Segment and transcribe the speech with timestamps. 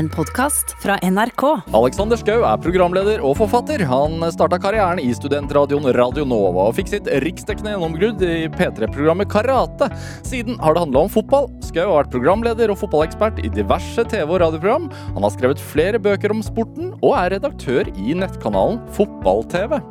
[0.00, 1.42] En podkast fra NRK.
[1.76, 3.82] Alexander Schou er programleder og forfatter.
[3.84, 9.90] Han starta karrieren i studentradioen Radio Nova og fikk sitt riksdekkende gjennombrudd i P3-programmet Karate.
[10.24, 11.50] Siden har det handla om fotball.
[11.68, 14.88] Schou har vært programleder og fotballekspert i diverse TV- og radioprogram.
[15.18, 19.82] Han har skrevet flere bøker om sporten og er redaktør i nettkanalen Fotball-TV.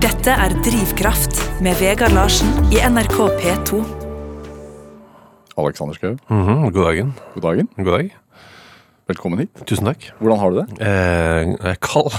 [0.00, 4.01] Dette er Drivkraft med Vegard Larsen i NRK P2.
[5.56, 7.14] Alexander Schou, Mhm, god dagen.
[7.34, 7.68] god dagen.
[7.76, 8.10] God dag.
[9.08, 9.52] Velkommen hit.
[9.66, 10.12] Tusen takk.
[10.20, 10.66] Hvordan har du det?
[10.80, 12.12] Eh, kald.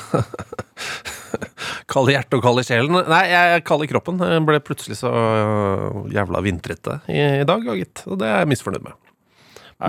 [1.94, 2.98] kald i hjertet og kald i sjelen.
[3.10, 4.20] Nei, jeg er kald i kroppen.
[4.20, 5.10] Jeg ble plutselig så
[6.14, 8.04] jævla vintrete i, i dag, og gitt.
[8.06, 9.00] Og det er jeg misfornøyd med.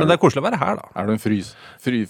[0.00, 0.88] Men det er koselig å være her, da.
[1.00, 2.02] Er du en frys, fry,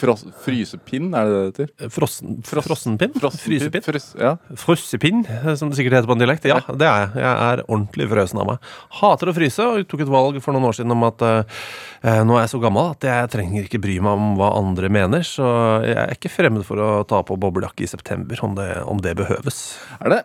[0.00, 1.90] fros, frysepinn, er det det det heter?
[1.94, 3.14] Frossen, frossenpinn?
[3.16, 3.84] Frysepinn?
[3.86, 4.34] Frys, ja.
[4.60, 5.24] Frossepinn,
[5.58, 6.48] som det sikkert heter på en dialekt.
[6.50, 7.12] Ja, det er jeg.
[7.22, 8.72] Jeg er ordentlig frøsen av meg.
[9.00, 12.36] Hater å fryse, og tok et valg for noen år siden om at eh, nå
[12.36, 15.46] er jeg så gammel at jeg trenger ikke bry meg om hva andre mener, så
[15.86, 19.16] jeg er ikke fremmed for å ta på boblejakke i september om det, om det
[19.20, 19.64] behøves.
[20.00, 20.22] Er det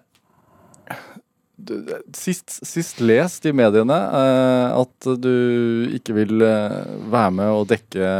[2.15, 6.77] sist, sist lest i mediene eh, at du ikke vil eh,
[7.11, 8.11] være med og dekke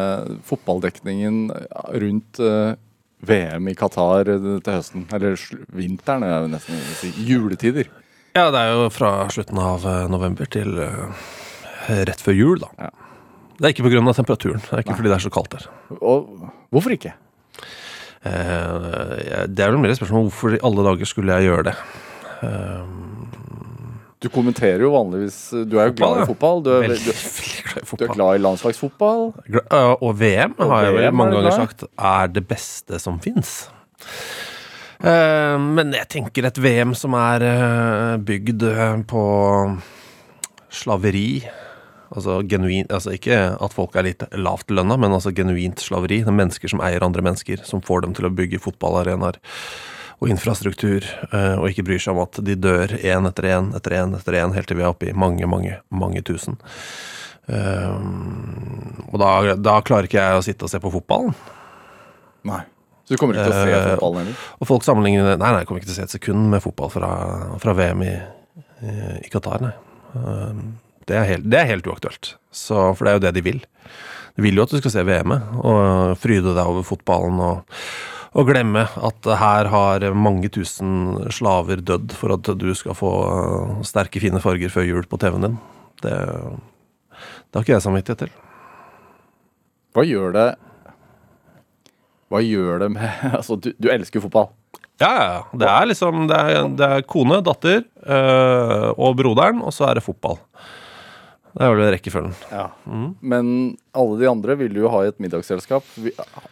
[0.47, 1.39] fotballdekningen
[2.03, 2.75] rundt eh,
[3.25, 5.07] VM i Qatar til høsten.
[5.15, 5.39] Eller
[5.73, 7.13] vinteren, er jo nesten si.
[7.25, 7.89] Juletider.
[8.35, 10.75] Ja, det er jo fra slutten av november til
[11.85, 12.69] rett før jul, da.
[12.87, 12.91] Ja.
[13.55, 14.13] Det er ikke pga.
[14.13, 14.61] temperaturen.
[14.61, 15.69] Det er ikke fordi det er så kaldt her.
[16.01, 16.27] Og
[16.75, 17.13] hvorfor ikke?
[18.25, 21.67] Eh, det er vel mer et spørsmål om hvorfor i alle dager skulle jeg gjøre
[21.69, 21.75] det.
[22.47, 22.93] Eh,
[24.25, 25.37] Du kommenterer jo vanligvis
[25.69, 26.63] Du er jo glad i fotball.
[26.65, 29.27] Du er, du, veldig glad i du er glad i landslagsfotball.
[29.53, 33.69] Øh, Og VM har jeg vel mange ganger sagt er det beste som fins.
[35.01, 39.21] men jeg tenker et VM som er eh, bygd eh, på
[40.71, 41.43] slaveri
[42.15, 46.21] Altså genuint Altså ikke at folk er litt lavt lønna, men altså genuint slaveri.
[46.23, 49.37] Det er mennesker som eier andre mennesker, som får dem til å bygge fotballarenaer
[50.21, 53.97] og infrastruktur, eh, og ikke bryr seg om at de dør én etter én etter
[53.99, 56.59] én etter én, helt til vi er oppe i mange, mange, mange tusen.
[57.51, 57.97] Eh,
[59.11, 61.35] og da, da klarer ikke jeg å sitte og se på fotballen.
[62.47, 62.63] Nei.
[63.05, 64.47] Så du kommer ikke til å se Eh, fotballen heller?
[64.57, 66.89] Og folk sammenligner Nei, nei, jeg kommer ikke til å se et sekund med fotball
[66.93, 67.11] fra,
[67.61, 68.15] fra VM i,
[68.87, 69.75] i, Qatar, nei.
[71.05, 72.33] Det er, helt, det er helt uaktuelt.
[72.55, 73.59] Så, for det er jo det de vil.
[74.35, 77.75] De vil jo at du skal se VM-et og fryde deg over fotballen og,
[78.35, 83.83] og glemme at her har mange tusen slaver dødd for at du skal få uh,
[83.87, 85.57] sterke, fine farger før jul på TV-en din.
[86.03, 88.33] Det, det har ikke jeg samvittighet til.
[89.95, 90.49] Hva gjør det
[92.27, 94.49] Hva gjør det med Altså, du, du elsker jo fotball.
[94.99, 95.43] Ja, ja, ja.
[95.59, 99.99] Det er liksom Det er, det er kone, datter øh, og broderen, og så er
[99.99, 100.41] det fotball.
[101.55, 102.33] Det er vel rekkefølgen.
[103.23, 103.49] Men
[103.95, 105.87] alle de andre vil jo ha i et middagsselskap.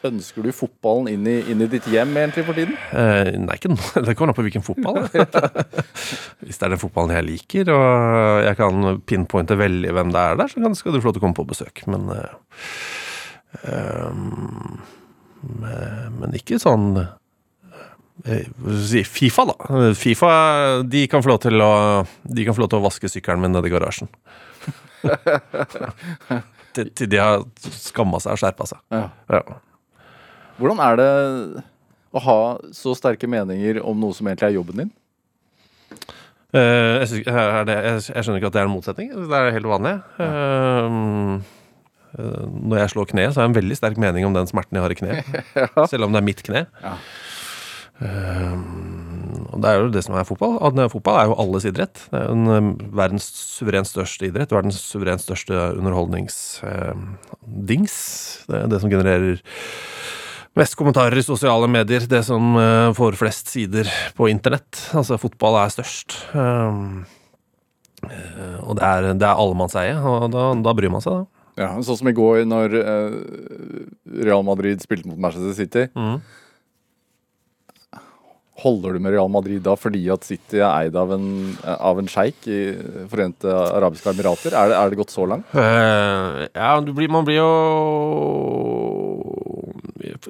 [0.08, 2.78] Ønsker du fotballen inn i, inn i ditt hjem egentlig for tiden?
[2.96, 3.80] Eh, nei, ikke nå.
[4.08, 5.02] Det kommer an på hvilken fotball.
[6.46, 10.40] Hvis det er den fotballen jeg liker, og jeg kan pinpointe veldig hvem det er
[10.40, 11.84] der, så skal du få lov til å komme på besøk.
[11.92, 12.32] Men eh,
[13.68, 14.08] eh,
[16.24, 16.88] Men ikke sånn
[18.24, 19.84] eh, Fifa, da.
[20.00, 20.32] Fifa
[20.88, 21.74] de kan få lov til å
[22.24, 24.08] De kan få lov til å vaske sykkelen min nede i garasjen.
[26.76, 28.82] til, til de har skamma seg og skjerpa seg.
[28.94, 29.06] Ja.
[29.34, 29.60] Ja.
[30.60, 31.12] Hvordan er det
[32.14, 32.40] å ha
[32.76, 34.92] så sterke meninger om noe som egentlig er jobben din?
[36.54, 39.14] Eh, jeg, synes, er det, jeg, jeg skjønner ikke at det er en motsetning.
[39.18, 39.94] Det er helt vanlig.
[40.22, 40.98] Eh,
[42.14, 44.78] uh, når jeg slår kneet, så har jeg en veldig sterk mening om den smerten
[44.78, 45.32] jeg har i kneet.
[45.92, 46.68] Selv om det er mitt kne.
[46.84, 46.94] Ja.
[49.54, 50.54] Eh, og det er jo det som er fotball.
[50.62, 51.96] At Fotball er jo alles idrett.
[52.10, 54.52] Det er jo en, eh, verdens suverent største idrett.
[54.52, 58.46] Verdens suverent største underholdningsdings.
[58.48, 59.40] det er det som genererer
[60.54, 64.94] Mest kommentarer i sosiale medier, det som eh, får flest sider på internett.
[64.94, 66.14] Altså, fotball er størst.
[66.38, 67.10] Um,
[68.06, 71.26] eh, og det er, det er allemannseie, og da, da bryr man seg, da.
[71.58, 73.18] Ja, Sånn som i går når eh,
[74.26, 75.90] Real Madrid spilte mot Manchester City.
[75.98, 76.22] Mhm.
[78.64, 81.26] Holder du med Real Madrid da fordi at City er eid av en,
[81.74, 82.60] av en sjeik i
[83.12, 84.56] Forente arabiske emirater?
[84.56, 85.50] Er det, er det gått så langt?
[85.52, 87.50] Uh, ja, du blir, man blir jo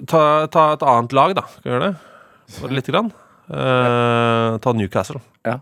[0.09, 1.45] ta, ta et annet lag, da.
[1.57, 2.73] Skal vi gjøre det?
[2.73, 3.11] Lite grann.
[3.49, 5.21] Uh, ta Newcastle.
[5.45, 5.59] Ja.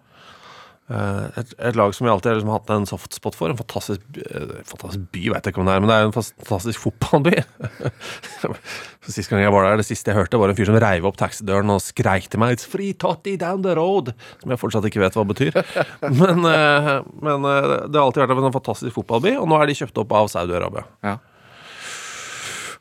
[0.92, 3.52] Eh, et, et lag som jeg alltid har liksom hatt en softspot for.
[3.52, 6.16] En fantastisk, eh, fantastisk by, veit jeg ikke om det er, men det er en
[6.16, 7.36] fantastisk fotballby.
[9.12, 11.18] Sist gang jeg var der, Det siste jeg hørte, var en fyr som reiv opp
[11.22, 15.04] taxidøren og skreik til meg 'It's free totty down the road', som jeg fortsatt ikke
[15.04, 15.56] vet hva betyr.
[16.22, 20.02] Men, eh, men det har alltid vært en fantastisk fotballby, og nå er de kjøpt
[20.04, 20.84] opp av Saudi-Arabia.
[21.06, 21.18] Ja.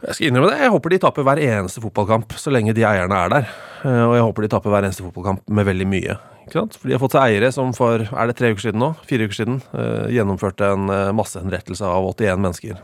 [0.01, 0.63] Jeg skal innrømme det.
[0.65, 3.51] Jeg håper de taper hver eneste fotballkamp så lenge de eierne er der.
[3.85, 6.17] Og jeg håper de taper hver eneste fotballkamp med veldig mye.
[6.47, 6.77] Ikke sant?
[6.81, 9.27] For de har fått seg eiere som for er det tre uker siden nå, fire
[9.29, 12.79] uker siden eh, gjennomførte en eh, massehenrettelse av 81 mennesker.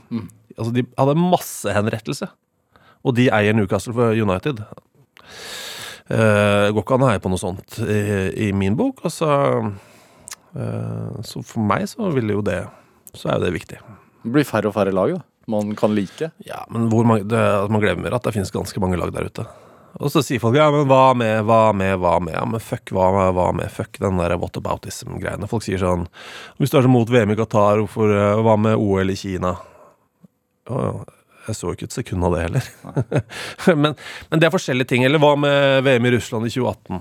[0.56, 2.29] Altså De hadde massehenrettelse,
[3.06, 4.62] og de eier Newcastle for United.
[6.06, 8.00] Eh, går ikke an å heie på noe sånt i,
[8.47, 9.03] i min bok.
[9.06, 9.31] Og så,
[10.55, 12.62] eh, så for meg så ville jo det
[13.17, 13.79] Så er jo det viktig.
[14.23, 16.29] Det blir færre og færre lag da, man kan like.
[16.44, 17.41] Ja, men hvor mange, det,
[17.73, 19.47] man glemmer at det finnes ganske mange lag der ute.
[19.96, 22.34] Og så sier folk ja, men hva med, hva med, hva med?
[22.37, 23.72] Ja, men fuck, hva med, hva med?
[23.72, 25.48] Fuck den der whataboutism-greiene.
[25.48, 26.04] Folk sier sånn
[26.60, 29.54] Hvis du er så mot VM i Qatar, hvorfor, eh, hva med OL i Kina?
[30.69, 30.87] Å,
[31.46, 32.70] jeg så ikke et sekund av det heller.
[33.82, 33.94] men,
[34.31, 35.06] men det er forskjellige ting.
[35.06, 37.00] Eller hva med VM i Russland i 2018?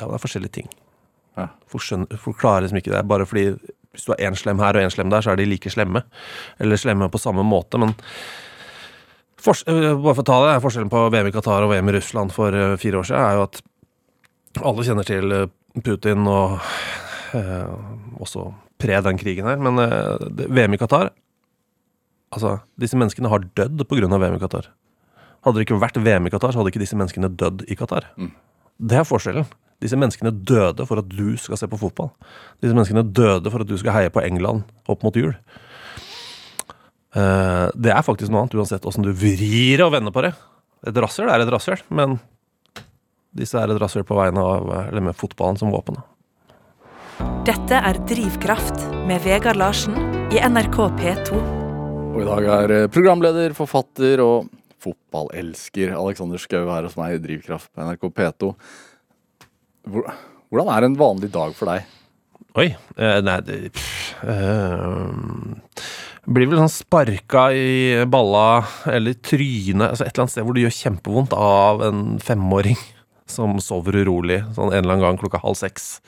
[0.00, 0.72] Ja, det er forskjellige ting.
[1.38, 1.50] Ja.
[1.70, 3.04] Folk skjønner, folk klarer liksom ikke det.
[3.08, 3.50] Bare fordi
[3.92, 6.02] hvis du har én slem her og én slem der, så er de like slemme.
[6.62, 7.92] Eller slemme på samme måte, men
[9.42, 11.94] Fors øh, bare for å ta det, Forskjellen på VM i Qatar og VM i
[11.96, 13.62] Russland for øh, fire år siden er jo at
[14.62, 15.48] alle kjenner til øh,
[15.82, 16.58] Putin og
[17.34, 17.72] eh,
[18.22, 18.46] også
[18.82, 19.58] pre den krigen her.
[19.62, 21.10] Men eh, det- VM i Qatar
[22.32, 24.06] Altså, disse menneskene har dødd pga.
[24.08, 24.70] VM i Qatar.
[25.44, 28.06] Hadde det ikke vært VM i Qatar, så hadde ikke disse menneskene dødd i Qatar.
[28.80, 29.44] Det er forskjellen.
[29.84, 32.08] Disse menneskene døde for at du skal se på fotball.
[32.64, 35.34] Disse menneskene døde for at du skal heie på England opp mot jul.
[37.12, 40.32] Eh, det er faktisk noe annet, uansett åssen du vrir og vender på det.
[40.88, 42.16] Et rasshøl er et rasshøl, men
[43.36, 46.00] disse er et rasshøl på vegne av eller med fotballen som våpen.
[47.46, 49.96] Dette er Drivkraft med Vegard Larsen
[50.32, 51.42] i NRK P2.
[52.12, 54.48] Og i dag er eh, programleder, forfatter og
[54.82, 58.54] fotballelsker Alexander Schou her hos meg i Drivkraft på NRK P2.
[59.92, 61.84] Hvordan er en vanlig dag for deg?
[62.58, 62.68] Oi.
[63.00, 63.58] eh, nei, det
[64.28, 65.12] eh,
[66.28, 68.62] Blir vel sånn sparka i balla
[68.92, 72.76] eller trynet altså Et eller annet sted hvor det gjør kjempevondt av en femåring
[73.32, 76.02] som sover urolig sånn en eller annen gang klokka halv seks.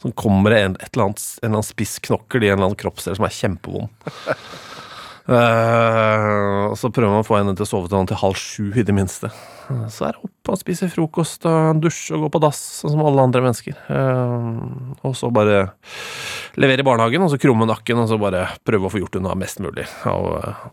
[0.00, 2.80] Så kommer det en, eller annet, en eller annen spiss knokkel i en eller annen
[2.80, 3.90] kroppsdel som er kjempevond.
[5.28, 8.68] Eh, og så prøver man å få henne til å sove til, til halv sju,
[8.72, 9.28] i det minste.
[9.92, 13.04] Så er det opp og spise frokost og dusje og gå på dass, sånn som
[13.04, 13.76] alle andre mennesker.
[13.92, 15.66] Uh, og så bare
[16.56, 19.36] levere i barnehagen, og så krumme nakken, og så bare prøve å få gjort unna
[19.36, 20.64] mest mulig av eh,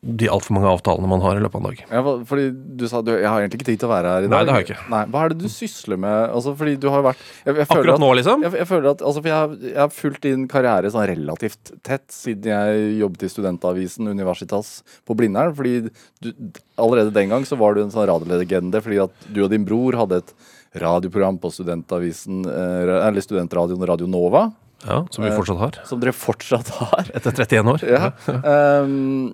[0.00, 1.80] de altfor mange avtalene man har i løpet av en dag.
[1.90, 2.44] Ja, fordi
[2.78, 4.34] du sa du, jeg har egentlig ikke tid til å være her i dag.
[4.36, 4.84] Nei, det har jeg ikke.
[4.92, 6.18] Nei, Hva er det du sysler med?
[6.38, 8.44] Altså, fordi du har vært jeg, jeg Akkurat at, nå, liksom?
[8.46, 12.06] Jeg, jeg føler at, altså, for jeg, jeg har fulgt din karriere sånn relativt tett
[12.14, 14.70] siden jeg jobbet i studentavisen Universitas
[15.08, 15.50] på Blindern.
[15.58, 15.74] Fordi
[16.22, 16.30] du,
[16.78, 19.98] allerede den gang så var du en sånn radiolegende fordi at du og din bror
[19.98, 20.32] hadde et
[20.78, 24.46] radioprogram på studentavisen, eh, eller studentradioen Radio Nova,
[24.86, 25.76] Ja, Som vi fortsatt har.
[25.90, 27.08] som dere fortsatt har.
[27.18, 27.82] Etter 31 år.
[27.82, 28.12] Ja.
[28.46, 29.32] Ehm,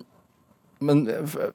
[0.85, 1.03] men,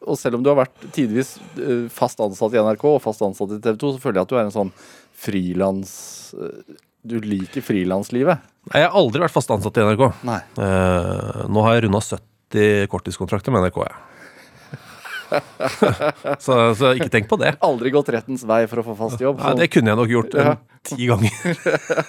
[0.03, 3.57] og selv om du har vært tidvis eh, fast ansatt i NRK og fast ansatt
[3.57, 4.73] i TV 2, så føler jeg at du er en sånn
[5.27, 5.93] frilans...
[6.37, 8.43] eh, Du liker frilanslivet.
[8.75, 10.03] Jeg har aldri vært fast ansatt i NRK.
[10.29, 10.41] Nei.
[10.61, 13.97] Eh, nå har jeg runda 70 korttidskontrakter med NRK, jeg.
[16.45, 17.53] så, så ikke tenk på det.
[17.65, 19.39] Aldri gått rettens vei for å få fast jobb.
[19.41, 20.55] Nei, det kunne jeg nok gjort Ja.
[20.91, 21.61] ti ganger.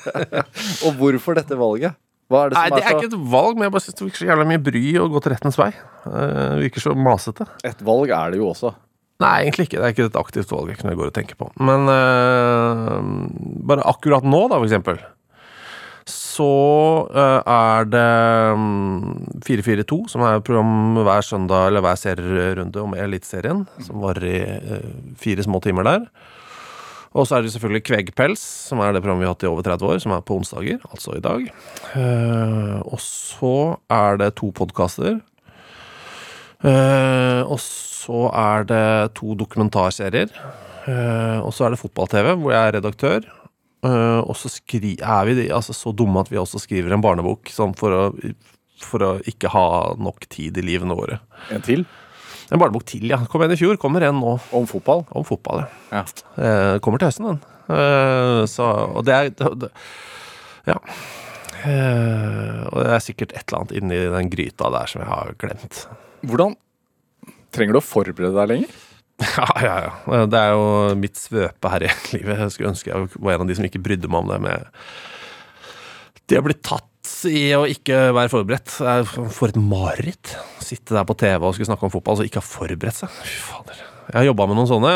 [0.88, 1.96] Og hvorfor dette valget?
[2.32, 3.00] Hva er det Nei, som det er så...
[3.00, 5.22] ikke et valg, men jeg bare synes det virker så jævla mye bry å gå
[5.24, 5.72] til rettens vei.
[6.08, 6.22] Eh,
[6.56, 7.48] Det virker så masete.
[7.68, 8.72] Et valg er det jo også.
[9.22, 9.80] Nei, egentlig ikke.
[9.82, 11.50] Det er ikke et aktivt valg jeg kunne gå og tenke på.
[11.62, 13.02] Men uh,
[13.70, 15.02] bare akkurat nå, da, for eksempel,
[16.10, 16.48] så
[17.14, 18.08] uh, er det
[18.58, 19.12] um,
[19.46, 24.40] 442, som er et program hver søndag eller hver serierunde om Eliteserien, som varer i
[24.42, 24.90] uh,
[25.22, 26.08] fire små timer der.
[27.12, 29.66] Og så er det selvfølgelig Kveggpels, som er det programmet vi har hatt i over
[29.68, 31.50] 30 år, som er på onsdager, altså i dag.
[31.92, 33.56] Uh, og så
[33.92, 35.20] er det to podkaster.
[36.64, 38.86] Uh, og så er det
[39.20, 40.32] to dokumentarserier.
[40.88, 43.28] Uh, og så er det fotball-TV, hvor jeg er redaktør.
[43.82, 47.74] Eh, og så er vi altså, så dumme at vi også skriver en barnebok, sånn
[47.78, 48.04] for å,
[48.86, 49.66] for å ikke ha
[49.98, 51.18] nok tid i livene våre.
[51.50, 51.88] En til
[52.52, 53.22] En barnebok til, ja.
[53.32, 54.36] Kom en i fjor, kommer en nå.
[54.58, 55.06] om fotball.
[55.16, 56.02] Om fotball, ja.
[56.02, 56.04] Ja.
[56.36, 57.42] Eh, kommer til høsten, den.
[57.72, 59.72] Eh, så, og det er det,
[60.68, 60.76] Ja.
[61.62, 65.34] Eh, og det er sikkert et eller annet inni den gryta der som jeg har
[65.42, 65.86] glemt.
[66.26, 66.58] Hvordan
[67.52, 68.80] Trenger du å forberede deg lenger?
[69.38, 70.22] Ja, ja, ja.
[70.26, 72.40] Det er jo mitt svøpe her i livet.
[72.42, 74.70] Jeg skulle ønske jeg var en av de som ikke brydde meg om det med
[76.32, 76.88] Det å bli tatt
[77.30, 80.36] i å ikke være forberedt er For et mareritt.
[80.64, 83.18] Sitte der på TV og skulle snakke om fotball og ikke ha forberedt seg.
[83.22, 83.82] Fy fader.
[84.12, 84.92] Jeg har jobba med noen sånne.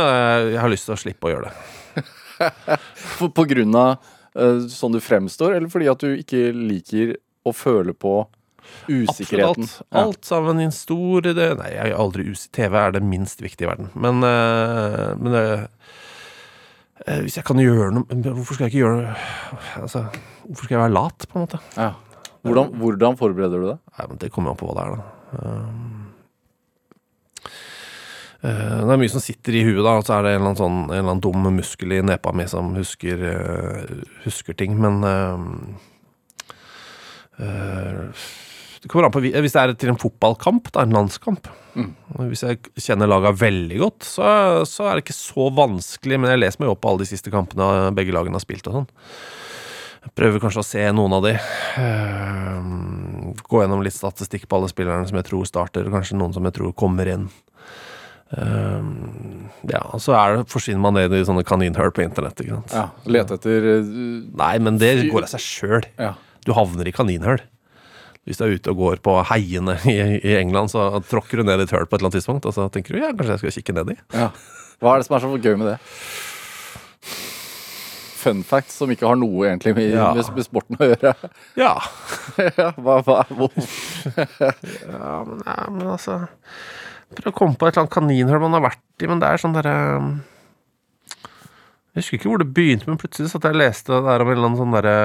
[0.51, 2.05] Jeg har lyst til å slippe å gjøre det.
[3.15, 4.00] For, på grunn av
[4.36, 7.15] uh, sånn du fremstår, eller fordi at du ikke liker
[7.46, 9.70] å føle på Absolutt usikkerheten?
[9.70, 10.01] alt.
[10.01, 11.51] Alt sammen i en stor idé.
[11.60, 13.91] Nei, jeg er aldri us TV er det minst viktige i verden.
[13.94, 19.82] Men, uh, men eh, hvis jeg kan gjøre noe Hvorfor skal jeg ikke gjøre noe
[19.84, 20.05] altså,
[20.48, 21.60] Hvorfor skal jeg være lat, på en måte?
[21.75, 21.91] Ja.
[22.45, 23.79] Hvordan, hvordan forbereder du deg?
[23.97, 25.01] Nei, men Det kommer an på hva det er, da.
[25.41, 26.05] Um,
[28.45, 29.97] uh, det er mye som sitter i huet, da.
[29.97, 32.33] Og så er det en eller annen, sånn, en eller annen dum muskel i nepa
[32.37, 34.77] mi som husker, uh, husker ting.
[34.81, 35.39] Men uh,
[38.85, 41.89] det kommer an på Hvis det er til en fotballkamp, det er en landskamp mm.
[42.29, 44.27] Hvis jeg kjenner laga veldig godt, så,
[44.69, 46.21] så er det ikke så vanskelig.
[46.21, 48.69] Men jeg leser meg opp på alle de siste kampene begge lagene har spilt.
[48.69, 48.87] og sånn
[50.13, 51.33] prøver kanskje å se noen av de.
[51.81, 52.59] Eh,
[53.45, 56.55] gå gjennom litt statistikk på alle spillerne som jeg tror starter, kanskje noen som jeg
[56.57, 57.25] tror kommer inn.
[58.35, 58.91] Eh,
[59.71, 62.39] ja, så er det, forsvinner man ned i sånne kaninhull på internett.
[62.41, 62.75] ikke sant?
[62.75, 63.91] Ja, Lete etter eh,
[64.41, 65.89] Nei, men det går av seg sjøl.
[66.01, 66.13] Ja.
[66.45, 67.41] Du havner i kaninhull.
[68.25, 71.62] Hvis du er ute og går på heiene i, i England, så tråkker du ned
[71.62, 73.43] i et hull på et eller annet tidspunkt, og så tenker du ja, kanskje jeg
[73.43, 74.00] skal kikke ned i.
[74.17, 74.29] ja.
[74.83, 75.75] Hva er det som er så gøy med det?
[78.25, 80.10] Fun facts som ikke har noe egentlig med, Ja.
[80.17, 81.13] med, med sporten å gjøre.
[81.62, 81.74] Ja,
[82.60, 83.51] ja, hva, hva, hvor,
[84.89, 86.24] Ja, men, nei, men altså
[87.15, 89.39] Prøv å komme på et eller annet kaninhull man har vært i, men det er
[89.44, 89.75] sånn derre
[91.96, 94.32] Jeg husker ikke hvor det begynte, men plutselig satt jeg og leste det der om
[94.32, 94.96] en eller annen sånn derre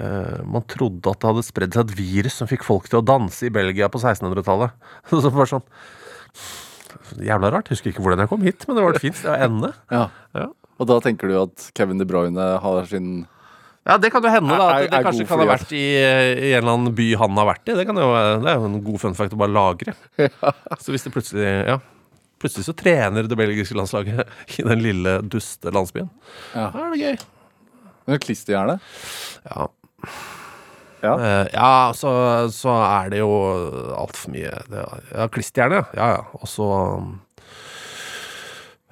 [0.00, 3.04] eh, Man trodde at det hadde spredd seg et virus som fikk folk til å
[3.06, 4.74] danse i Belgia på 1600-tallet.
[5.12, 5.66] Så det var sånn
[7.20, 7.66] Jævla rart.
[7.70, 9.70] Jeg Husker ikke hvordan jeg kom hit, men det var et fint sted å ende.
[9.92, 10.08] ja.
[10.38, 10.48] Ja.
[10.80, 13.26] Og da tenker du at Kevin De Bruyne har sin
[13.88, 14.66] Ja, det kan jo hende, da.
[14.74, 17.48] At det det kanskje kan ha vært i, i en eller annen by han har
[17.48, 17.76] vært i.
[17.78, 18.08] Det, kan jo,
[18.44, 19.94] det er jo en god fun fact å bare lagre.
[20.80, 21.80] Så hvis det plutselig Ja.
[22.40, 24.22] Plutselig så trener det belgiske landslaget
[24.56, 26.06] i den lille duste landsbyen.
[26.54, 26.70] Ja.
[26.72, 27.18] Da er det gøy.
[28.08, 28.78] Men klisterhjerne?
[29.44, 29.66] Ja.
[31.04, 31.12] Ja.
[31.16, 32.10] Eh, ja, så,
[32.52, 33.28] så er det jo
[33.96, 36.22] altfor mye det, Ja, klisterhjerne, ja ja.
[36.40, 36.66] Og så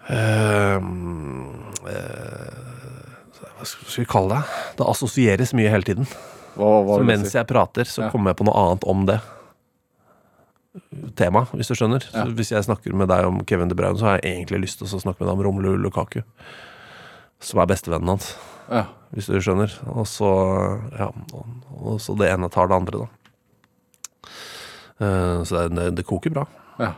[0.09, 0.79] eh,
[3.59, 4.61] Hva skal vi kalle det?
[4.79, 6.07] Det assosieres mye hele tiden.
[6.59, 7.39] Hva, hva Så mens si?
[7.39, 8.11] jeg prater, så Ja.
[8.11, 9.21] kommer jeg på noe annet om det
[11.19, 12.05] tema, hvis du skjønner.
[12.15, 12.25] Ja.
[12.25, 14.79] Så hvis jeg snakker med deg om Kevin De Bruyne, så har jeg egentlig lyst
[14.79, 16.23] til å snakke med deg om Romelu Lukaku.
[17.41, 18.37] Som er bestevennen hans,
[18.71, 18.85] Ja.
[19.15, 19.71] hvis du skjønner.
[19.97, 20.29] Og så,
[20.99, 23.09] ja, og, så det ene tar det andre, da.
[25.01, 26.47] Eh, så det, det koker bra.
[26.79, 26.95] ja.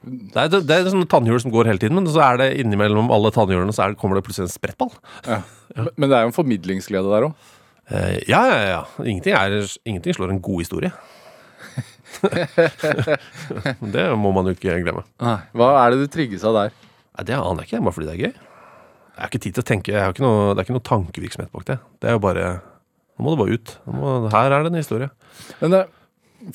[0.00, 3.10] Det er, det er sånne tannhjul som går hele tiden, men så er det innimellom
[3.12, 4.92] alle tannhjulene så det, kommer det plutselig en sprettball.
[5.26, 5.42] ja.
[5.76, 7.34] Men- Men det er jo en formidlingsglede der òg.
[7.90, 8.80] Eh, ja, ja, ja.
[9.04, 10.92] Ingenting, er, ingenting slår en god historie.
[13.94, 15.04] det må man jo ikke glemme.
[15.20, 16.72] Hva er det du trigges av der?
[17.18, 18.34] Nei, Det aner jeg ikke, bare fordi det er gøy.
[19.10, 19.92] Jeg har ikke tid til å tenke,
[20.24, 21.78] noe, det er ikke noe tankevirksomhet bak det.
[22.00, 22.44] Det er jo bare
[23.20, 23.72] Nå må det bare ut.
[23.92, 25.10] Må, her er det en historie.
[25.60, 25.88] Men eh,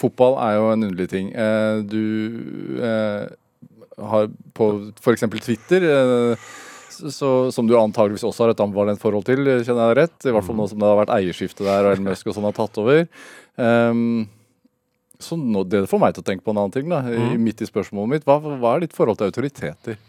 [0.01, 1.31] fotball er jo en underlig ting.
[1.31, 3.25] Eh, du eh,
[4.11, 4.69] har på
[5.01, 5.25] f.eks.
[5.45, 6.47] Twitter, eh,
[6.95, 10.17] så, som du antageligvis også har et ambivalent forhold til, kjenner jeg rett?
[10.29, 12.47] I hvert fall nå som det har vært eierskifte der, og Elon Musk og sånn
[12.47, 13.05] har tatt over.
[13.59, 14.25] Um,
[15.19, 17.63] så nå, det får meg til å tenke på en annen ting, da, i, midt
[17.63, 18.27] i spørsmålet mitt.
[18.27, 19.99] Hva, hva er ditt forhold til autoriteter?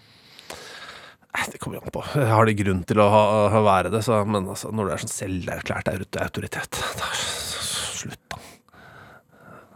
[1.52, 2.00] Det kommer an på.
[2.16, 3.22] Jeg har det grunn til å ha,
[3.58, 7.10] å være det, så, men altså, når du er sånn selverklært aut- autoritet da.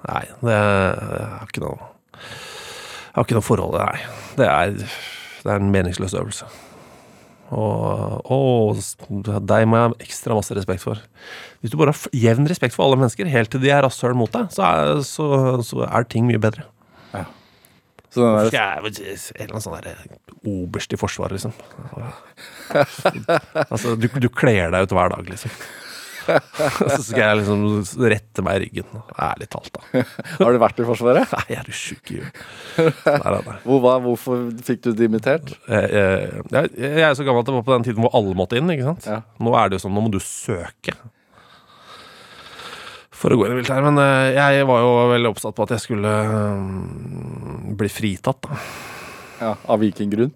[0.09, 1.77] Nei, det har ikke noe
[2.17, 4.35] Jeg har ikke noe forhold til det, nei.
[4.41, 4.99] Det er,
[5.45, 6.49] det er en meningsløs øvelse.
[7.51, 8.79] Og, og
[9.51, 11.01] deg må jeg ha ekstra masse respekt for.
[11.61, 14.31] Hvis du bare har jevn respekt for alle mennesker, helt til de er rasshøl mot
[14.33, 15.27] deg, så er, så,
[15.67, 16.69] så er ting mye bedre.
[18.11, 19.93] Så den der, er en eller annen sånn derre
[20.51, 21.53] oberst i Forsvaret, liksom.
[23.71, 25.55] altså, du, du kler deg ut hver dag, liksom.
[26.95, 27.63] Så skal jeg liksom
[28.13, 28.99] rette meg i ryggen.
[29.15, 30.03] Ærlig talt, da.
[30.43, 31.37] har du vært i Forsvaret?
[31.37, 32.43] Nei, er du sjuk i huet?
[33.71, 35.55] Hvorfor fikk du dimittert?
[35.69, 38.37] Jeg, jeg, jeg, jeg er så gammel at det var på den tiden hvor alle
[38.39, 38.71] måtte inn.
[38.75, 39.09] ikke sant?
[39.11, 39.23] Ja.
[39.43, 40.97] Nå er det jo sånn, nå må du søke
[43.21, 43.85] for å gå inn i militæret.
[43.85, 48.47] Men eh, jeg var jo veldig oppsatt på at jeg skulle eh, bli fritatt.
[48.47, 48.61] da.
[49.41, 50.33] Ja, Av grunn?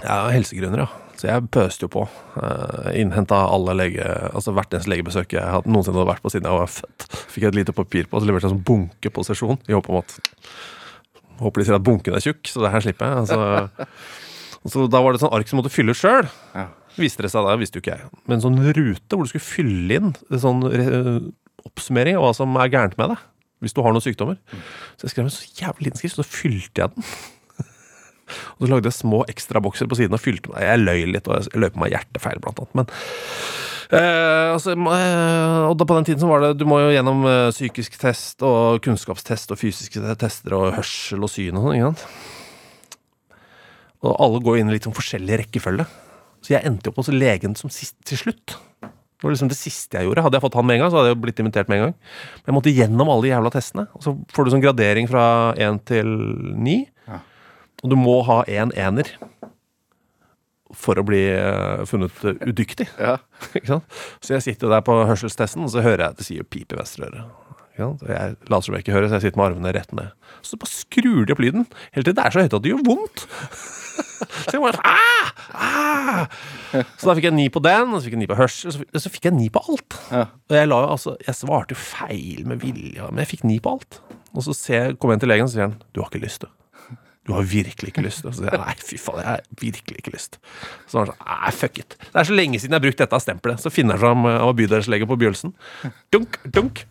[0.00, 1.09] Ja, helsegrunner, ja.
[1.20, 2.06] Så jeg pøste jo på.
[2.38, 4.04] Uh, Innhenta alle lege...
[4.30, 7.06] Altså hvert eneste legebesøk jeg hadde, noensinne hadde vært på siden jeg var født.
[7.34, 9.60] Fikk jeg et lite papir på, og leverte en sånn bunke på sesjon.
[9.68, 10.16] I håp om at
[11.40, 13.20] Håper de sier at bunken er tjukk, så det her slipper jeg.
[13.22, 16.28] Altså, så da var det et sånt ark som måtte fylle sjøl.
[16.52, 16.66] Ja.
[17.00, 19.46] viste det seg da, visste jo ikke jeg, med en sånn rute hvor du skulle
[19.46, 20.60] fylle inn en sånn
[21.64, 23.24] oppsummering av hva som er gærent med deg.
[23.64, 24.36] Hvis du har noen sykdommer.
[24.96, 27.08] Så jeg skrev en så jævlig liten skrift, så fylte jeg den.
[28.58, 30.62] Og så lagde jeg små ekstrabokser på siden og fylte meg.
[30.66, 32.78] Jeg løy litt, og jeg løy på meg hjertefeil, blant annet.
[32.80, 32.94] Men
[33.90, 37.24] Eh, altså, eh, og da på den tiden så var det Du må jo gjennom
[37.26, 41.74] eh, psykisk test og kunnskapstest og fysiske tester og hørsel og syn og sånn.
[41.74, 42.04] ikke sant?
[44.06, 45.88] Og alle går inn i litt sånn forskjellig rekkefølge.
[46.40, 48.54] Så jeg endte opp hos legen som sist, til slutt.
[48.80, 50.22] Det var liksom det siste jeg gjorde.
[50.24, 51.84] Hadde jeg fått han med en gang, så hadde jeg jo blitt invitert med en
[51.84, 51.96] gang.
[52.38, 53.84] Men jeg måtte gjennom alle de jævla testene.
[53.98, 55.24] Og så får du sånn gradering fra
[55.60, 56.14] én til
[56.56, 56.78] ni.
[57.82, 59.08] Og du må ha én en ener
[60.76, 62.86] for å bli eh, funnet eh, udyktig.
[63.00, 63.16] Ja.
[63.58, 64.00] Ikke sant?
[64.22, 66.78] Så jeg sitter der på hørselstesten, og så hører jeg at det sier pip i
[66.78, 67.24] venstre øre.
[67.80, 70.10] Jeg later som jeg ikke hører, så jeg sitter med armene rett ned.
[70.44, 71.62] Så bare skrur de opp lyden.
[71.96, 73.22] Helt til det er så høyt at det gjør vondt.
[74.20, 75.30] Så jeg bare ah!
[75.56, 76.26] Ah!
[77.00, 79.00] Så da fikk jeg ni på den, så fikk jeg ni på hørsel, så fikk-
[79.00, 79.96] så fikk jeg ni på alt.
[80.12, 80.26] Ja.
[80.50, 83.98] Og jeg, la, altså, jeg svarte feil med vilje, men jeg fikk ni på alt.
[84.36, 86.22] Og så ser, kommer jeg inn til legen, og så sier han du har ikke
[86.26, 86.52] lyst, du.
[87.28, 88.24] Du har virkelig ikke lyst.
[88.24, 90.38] Og så sier jeg nei, fy faen, jeg har virkelig ikke lyst.
[90.88, 91.96] Så var han sånn, nei, fuck it.
[92.06, 93.60] Det er så lenge siden jeg har brukt dette stempelet.
[93.62, 95.52] Så finner han fram eh, av bydelslege på Bjølsen.
[96.14, 96.84] Dunk, dunk.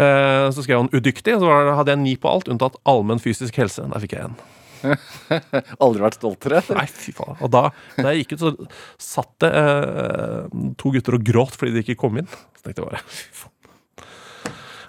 [0.00, 3.22] Eh, Så skrev han udyktig, og så det, hadde jeg ni på alt, unntatt allmenn
[3.22, 3.84] fysisk helse.
[3.94, 4.40] Der fikk jeg en.
[5.84, 6.62] Aldri vært stoltere?
[6.72, 7.36] Nei, fy faen.
[7.44, 7.66] Og da,
[7.98, 8.52] da jeg gikk ut, så
[9.00, 10.46] satt det eh,
[10.80, 12.28] to gutter og gråt fordi de ikke kom inn.
[12.58, 13.56] Så tenkte jeg bare, fy faen.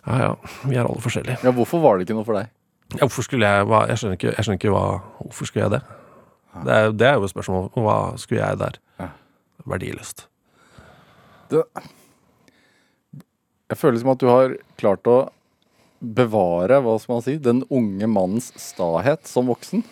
[0.02, 0.30] Ja, ja,
[0.66, 1.38] vi er alle forskjellige.
[1.46, 2.50] Ja, hvorfor var det ikke noe for deg?
[3.02, 4.86] Ja, hvorfor skulle jeg hva, Jeg skjønner ikke, jeg skjønner ikke hva
[5.24, 5.82] Hvorfor skulle jeg det?
[6.52, 7.70] Det er, det er jo et spørsmål.
[7.80, 8.78] Hva skulle jeg der?
[9.72, 10.26] Verdiløst.
[11.50, 11.62] Det,
[13.72, 15.18] jeg føler som at du har klart å
[16.02, 19.86] bevare, hva skal man si, den unge mannens stahet som voksen.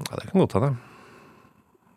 [0.00, 0.72] Ja, det kan godt hende.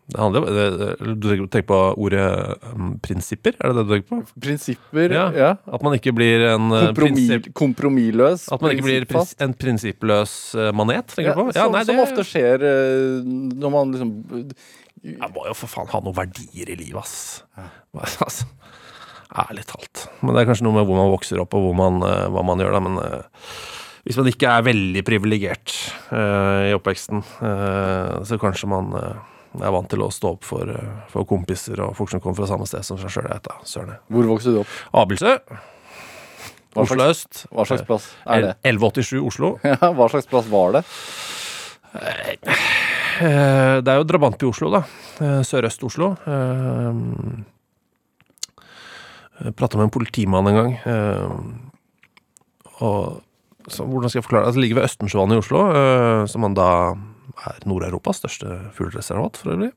[0.08, 2.24] Det handler det, Du tenker på ordet
[2.72, 3.58] um, prinsipper?
[3.60, 4.40] Er det det du tenker på?
[4.46, 5.26] Prinsipper, Ja.
[5.36, 5.50] ja.
[5.68, 7.02] At man ikke blir en uh, prinsip,
[7.44, 7.50] prinsipp...
[7.60, 8.46] kompromissløs.
[8.56, 11.58] At man ikke blir prins, en prinsippløs uh, manet, tenker Ja, du på?
[11.58, 14.16] som, nei, som det- ofte skjer eh, når man liksom
[15.04, 17.44] Jeg må jo for faen ha noen verdier i livet, ass.
[18.26, 18.48] altså,
[19.44, 20.08] ærlig talt.
[20.24, 22.64] Men det er kanskje noe med hvor man vokser opp, og hvor man, hva man
[22.64, 22.82] gjør, da.
[22.88, 22.98] Men
[24.08, 25.74] hvis man ikke er veldig privilegert
[26.16, 28.96] uh, i oppveksten, uh, så kanskje man
[29.62, 32.36] eh, er vant til å stå opp for, eh, for kompiser og folk som kommer
[32.42, 33.96] fra samme sted som seg sjøl.
[34.10, 34.68] Hvor vokste du opp?
[34.94, 35.38] Abelsø.
[36.78, 37.48] Oslo øst.
[37.50, 38.56] hva slags plass er det?
[38.64, 39.56] 1187 Oslo.
[39.66, 40.84] Ja, hva slags plass var det?
[41.98, 44.84] Eh, Det er jo drabantby Oslo, da.
[45.18, 46.12] Eh, Sørøst-Oslo.
[46.28, 46.94] Eh,
[49.58, 50.74] prata med en politimann en gang.
[50.86, 51.30] eh,
[52.82, 53.24] Og
[53.68, 54.48] så, hvordan skal jeg forklare det?
[54.48, 56.68] Altså, det ligger ved Østensjøvannet i Oslo, eh, som man da
[57.46, 59.72] er Nord-Europas største fuglereservat, for øvrig.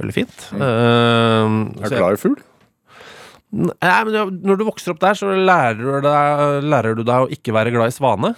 [0.00, 0.46] Veldig fint.
[0.56, 2.38] Eh, Er du glad i fugl?
[3.50, 7.30] Nei, men Når du vokser opp der, så lærer du deg, lærer du deg å
[7.34, 8.30] ikke være glad i svane.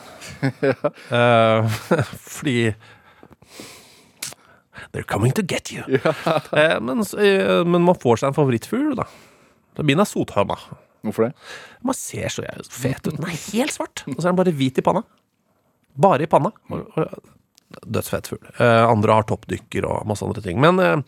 [1.13, 1.69] uh,
[2.39, 2.73] fordi
[4.93, 5.85] They're coming to get you.
[5.97, 9.07] uh, men, eh, men man får seg en favorittfugl, da.
[9.85, 10.57] Min er sothøna.
[11.03, 11.33] Hvorfor det?
[11.83, 13.15] Man ser så fet ut.
[13.17, 14.05] Den er helt svart.
[14.09, 15.03] Og så er den bare hvit i panna.
[15.99, 16.53] Bare i panna.
[17.73, 18.47] Og- og- Dødsfet fugl.
[18.61, 20.61] Uh, andre har toppdykker og masse andre ting.
[20.61, 21.03] Men uh,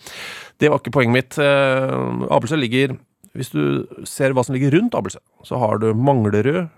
[0.61, 1.39] det var ikke poenget mitt.
[1.39, 2.97] Uh, Abelsø ligger
[3.35, 6.69] Hvis du ser hva som ligger rundt Abelsø, så har du Manglerud,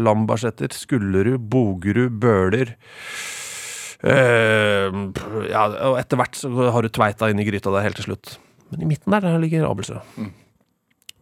[0.00, 2.72] Lambertseter, Skullerud, Bogerud, Bøler
[4.00, 4.96] eh,
[5.50, 8.38] Ja, og etter hvert så har du Tveita inn i gryta der helt til slutt.
[8.70, 10.00] Men i midten der, der ligger Abelsø.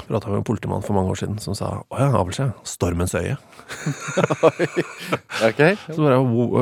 [0.04, 3.36] Prata med en politimann for mange år siden som sa å ja, Abelsø, stormens øye.
[5.44, 5.60] Ok.
[5.86, 6.18] Så bare,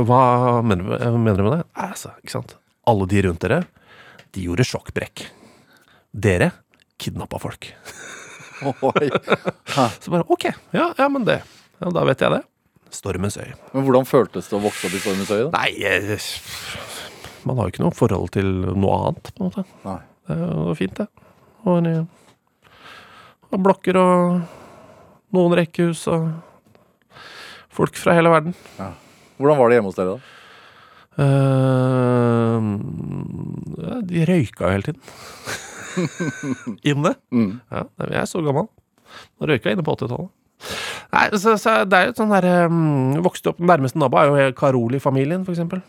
[0.08, 0.20] hva
[0.64, 1.62] mener du, med det?
[1.78, 2.50] Altså, ikke sant?
[2.88, 3.58] Alle de rundt dere,
[4.34, 5.16] de gjorde sjokkbrekk.
[6.12, 6.48] Dere
[7.02, 7.62] kidnappa folk.
[8.62, 10.44] Så bare ok,
[10.76, 11.40] ja, ja men det.
[11.82, 12.42] Ja, da vet jeg det.
[12.94, 13.54] Stormens øye.
[13.72, 15.44] Men hvordan føltes det å vokse opp i Stormens øye?
[15.48, 15.52] da?
[15.56, 16.26] Nei, eh,
[17.48, 19.62] man har jo ikke noe forhold til noe annet, på en måte.
[19.86, 20.00] Nei.
[20.30, 21.06] Det var fint, det.
[21.66, 21.88] Og en,
[23.52, 24.40] og blokker og
[25.32, 26.30] noen rekkehus og
[27.72, 28.54] folk fra hele verden.
[29.40, 30.20] Hvordan var det hjemme hos dere, da?
[31.12, 32.60] Uh,
[34.08, 35.02] de røyka hele tiden.
[36.90, 37.14] inne.
[37.30, 37.60] Mm.
[37.72, 38.68] Ja, jeg er så gammel.
[39.36, 40.30] Nå røyka jeg inne på 80-tallet.
[41.12, 44.30] Nei, så, så det er jo et sånn der um, Vokste opp Nærmeste nabo er
[44.30, 45.82] jo Karoli-familien, for eksempel.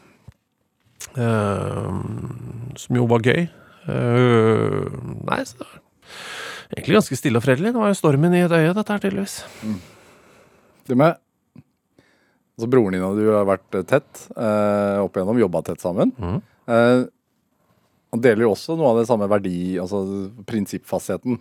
[1.15, 2.01] Uh,
[2.79, 3.45] som jo var gøy.
[3.87, 4.87] Uh,
[5.29, 5.67] nei, så
[6.73, 7.71] Egentlig ganske stille og fredelig.
[7.73, 9.35] Det var jo stormen i et øye, dette her, tydeligvis.
[10.89, 11.19] Du med
[12.53, 16.11] Altså Broren din og du har vært eh, tett eh, opp igjennom, jobba tett sammen.
[16.21, 16.35] Mm.
[16.69, 16.99] Eh,
[18.13, 20.03] Han deler jo også noe av det samme verdi, altså
[20.45, 21.39] prinsippfastheten.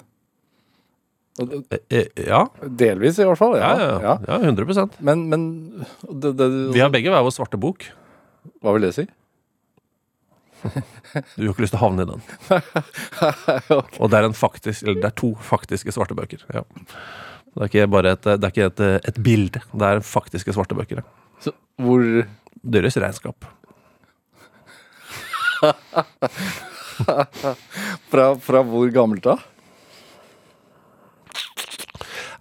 [1.42, 3.59] Eh, eh, Ja, Delvis, i hvert fall.
[3.61, 3.99] ja, Ja.
[4.01, 5.45] ja, ja 100 Men, men
[6.09, 7.85] det, det, Vi har begge hver vår svarte bok.
[8.64, 9.05] Hva vil det si?
[11.37, 12.22] Du har ikke lyst til å havne i den.
[14.01, 16.44] Og det er, en faktisk, eller det er to faktiske svarte bøker.
[16.55, 16.62] Ja.
[17.53, 20.79] Det er ikke bare et, det er ikke et, et bilde, det er faktiske svarte
[20.79, 21.03] bøker.
[21.42, 21.51] Så,
[21.83, 22.01] hvor
[22.62, 23.44] Deres regnskap.
[28.12, 29.37] fra, fra hvor gammelt da?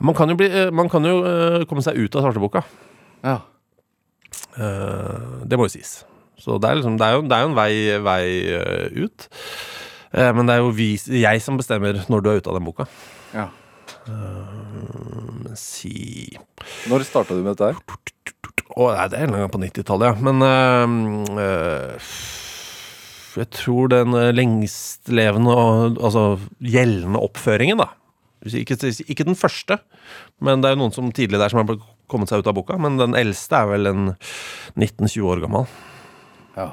[0.02, 2.64] Man kan jo, bli, eh, man kan jo eh, komme seg ut av svarteboka.
[3.26, 3.38] Ja.
[4.58, 6.02] Eh, Det må jo sies.
[6.42, 8.26] Så det er, liksom, det er, jo, det er jo en vei, vei
[8.58, 9.28] eh, ut.
[10.12, 12.70] Eh, Men det er jo vi, jeg som bestemmer når du er ute av den
[12.70, 12.90] boka.
[13.36, 13.50] ja.
[14.02, 16.32] Uh, si
[16.90, 17.76] Når starta du med dette her?
[18.72, 20.16] Å, nei, det er en gang på 90-tallet, ja.
[20.26, 22.16] Men uh, uh,
[23.38, 26.24] jeg tror den lengstlevende og altså
[26.66, 27.92] gjeldende oppføringen, da.
[28.58, 29.78] Ikke, ikke den første,
[30.42, 31.78] men det er jo noen som tidlig der som har
[32.10, 32.80] kommet seg ut av boka.
[32.82, 34.04] Men den eldste er vel en
[34.74, 35.70] 19-20 år gammel.
[36.58, 36.70] Ja.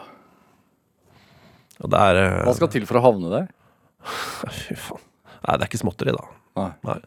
[1.79, 3.47] Og det er eh, Hva skal til for å havne der?
[4.65, 5.03] Fy faen.
[5.39, 6.25] Nei, det er ikke småtteri, da.
[6.59, 6.71] Nei.
[6.89, 6.99] Nei.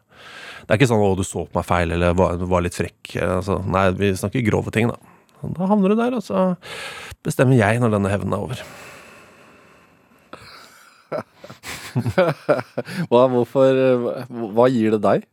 [0.62, 3.16] Det er ikke sånn 'å, du så på meg feil', eller var, var litt frekk.
[3.20, 4.96] Altså, nei, vi snakker grove ting, da.
[5.42, 6.54] Da havner du der, og så
[7.26, 8.62] bestemmer jeg når denne hevnen er over.
[13.12, 13.76] Hva, hvorfor,
[14.56, 15.26] hva- gir det deg?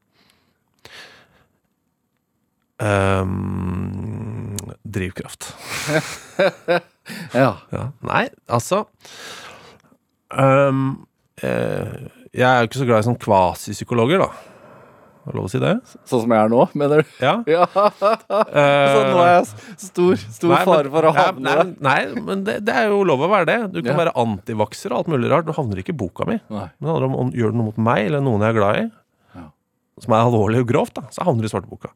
[2.84, 4.49] Ehm,
[4.86, 5.50] drivkraft.
[7.34, 7.56] Ja.
[7.74, 7.88] Ja.
[8.06, 8.84] Nei, altså
[10.30, 11.08] um,
[11.42, 11.96] eh,
[12.38, 14.28] Jeg er jo ikke så glad i sånn kvasipsykologer, da.
[15.26, 15.72] Er det lov å si det?
[16.10, 17.10] Sånn som jeg er nå, mener du?
[17.26, 17.34] Ja.
[17.50, 17.66] Ja.
[17.74, 19.50] Så nå er jeg
[19.88, 21.74] stor, stor Nei, fare for å havne nei, der.
[21.90, 23.58] nei, men det, det er jo lov å være det.
[23.74, 24.00] Du kan Ja.
[24.04, 25.50] være antivakser og alt mulig rart.
[25.50, 26.38] Du havner ikke i boka mi.
[26.54, 26.68] Nei.
[26.78, 28.80] Men det handler om om gjør det noe mot meg eller noen jeg er glad
[28.84, 28.88] i.
[30.04, 31.94] som er alvorlig og grovt, da, så havner du i svarteboka.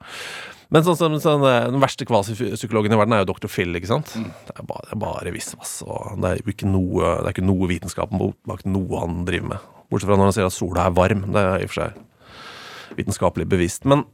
[0.74, 3.50] Men sånn, sånn, sånn, den verste kvasipsykologen i verden er jo dr.
[3.52, 3.76] Phil.
[3.78, 4.16] ikke sant?
[4.18, 4.32] Mm.
[4.48, 5.76] Det er bare, det er bare visvas.
[5.86, 9.52] og Det er jo ikke noe, det er ikke noe vitenskapen bak noe han driver
[9.52, 9.70] med.
[9.92, 11.28] Bortsett fra når han sier at sola er varm.
[11.36, 13.86] Det er i og for seg vitenskapelig bevist.
[13.86, 14.06] Men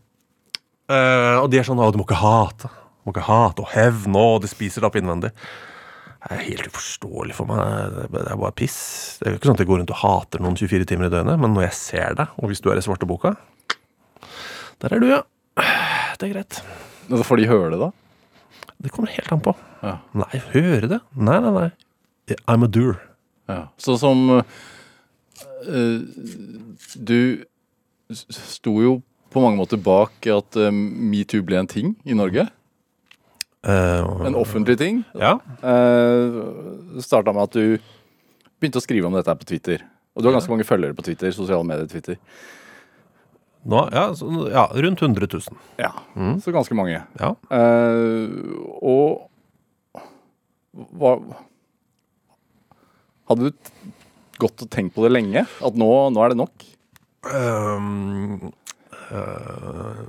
[0.91, 2.67] øh, Og de er sånn 'Å, du må ikke hate'.
[2.67, 5.31] Du må ikke hate og hevne, og de spiser det opp innvendig.
[6.19, 8.09] Det er helt uforståelig for meg.
[8.11, 9.19] Det er bare piss.
[9.19, 11.13] Det er jo ikke sånn at jeg går rundt og hater noen 24 timer i
[11.13, 13.37] døgnet, men når jeg ser deg, og hvis du er i svarteboka
[14.79, 15.21] Der er du, ja.
[16.19, 16.59] Det er greit.
[17.09, 17.89] Så får de høre det, da?
[18.79, 19.53] Det kommer helt an på.
[19.83, 19.97] Ja.
[20.15, 20.99] Nei, høre det?
[21.19, 21.69] Nei, nei, nei.
[22.47, 22.99] I'm a doer.
[23.49, 23.63] Ja.
[23.81, 25.99] Sånn som uh,
[26.95, 27.19] Du
[28.13, 28.99] sto jo
[29.33, 32.45] på mange måter bak at uh, metoo ble en ting i Norge.
[33.65, 35.01] Uh, En offentlig ting.
[35.17, 35.35] Ja.
[35.59, 37.79] Uh, Starta med at du
[38.59, 39.83] begynte å skrive om dette på Twitter.
[40.15, 41.31] Og du har ganske mange følgere på Twitter.
[41.35, 42.19] sosiale medier Twitter.
[43.67, 45.57] Nå, ja, så, ja, rundt 100 000.
[45.81, 45.91] Ja,
[46.39, 47.01] Så ganske mange.
[47.19, 47.33] Ja.
[47.51, 48.29] Eh,
[48.79, 49.25] og
[50.99, 51.17] hva
[53.29, 53.89] Hadde du
[54.41, 55.43] gått og tenkt på det lenge?
[55.45, 56.65] At nå, nå er det nok?
[57.29, 58.49] Um,
[59.11, 60.07] uh,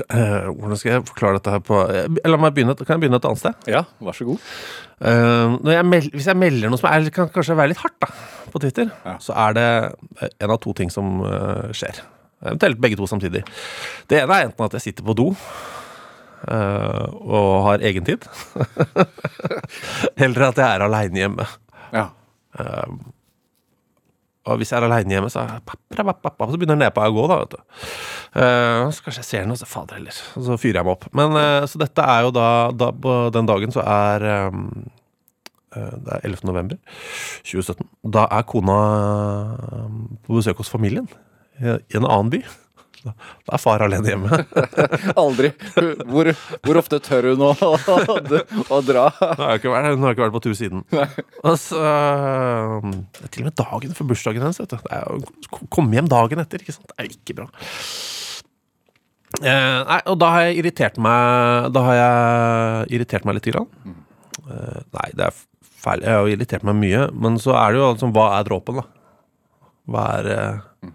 [0.00, 3.28] hvordan skal jeg forklare dette her på eh, La meg begynne, Kan jeg begynne et
[3.28, 3.68] annet sted?
[3.70, 4.48] Ja, vær så god.
[4.98, 8.10] Uh, jeg mel hvis jeg melder noe som er, kan kanskje være litt hardt da,
[8.52, 9.16] på Twitter, Ja.
[9.22, 9.66] så er det
[10.22, 12.02] eh, en av to ting som eh, skjer.
[12.40, 13.44] Eventuelt begge to samtidig.
[14.08, 15.28] Det ene er enten at jeg sitter på do
[16.48, 18.24] eh, og har egen tid.
[20.24, 21.48] eller at jeg er aleine hjemme.
[21.92, 22.08] Ja.
[24.48, 27.26] Og hvis jeg er aleine hjemme, så, papra, pappa, så begynner nepa å gå.
[27.28, 27.60] da, vet du.
[28.30, 30.16] Uh, så kanskje jeg ser noe, så fader heller.
[30.38, 31.06] Og så fyrer jeg meg opp.
[31.18, 34.58] Men uh, Så dette er jo da, da På den dagen så er eh,
[35.74, 36.40] Det er 11.
[36.50, 36.78] november
[37.46, 37.86] 2017.
[38.16, 38.78] Da er kona
[39.68, 41.06] eh, på besøk hos familien
[41.60, 42.40] i i en annen by.
[43.04, 43.12] Da
[43.56, 44.38] er far alene hjemme.
[45.22, 45.50] Aldri.
[46.08, 46.28] Hvor,
[46.66, 49.06] hvor ofte tør hun å, å dra?
[49.16, 50.82] Hun har ikke vært, hun har ikke vært på tur siden.
[51.44, 54.60] Altså, eh, det er til og med dagen for bursdagen hennes.
[54.60, 54.90] vet du.
[54.92, 56.60] Er Komme hjem dagen etter.
[56.64, 56.88] ikke sant?
[56.92, 57.48] Det er ikke bra.
[59.40, 63.68] Eh, nei, og da har jeg irritert meg Da har jeg irritert meg lite grann.
[64.50, 65.36] Eh, nei, det er
[65.80, 66.04] feil.
[66.04, 67.04] Jeg har jo irritert meg mye.
[67.16, 68.86] Men så er det jo altså Hva er dråpen, da?
[69.90, 70.92] Hva er eh,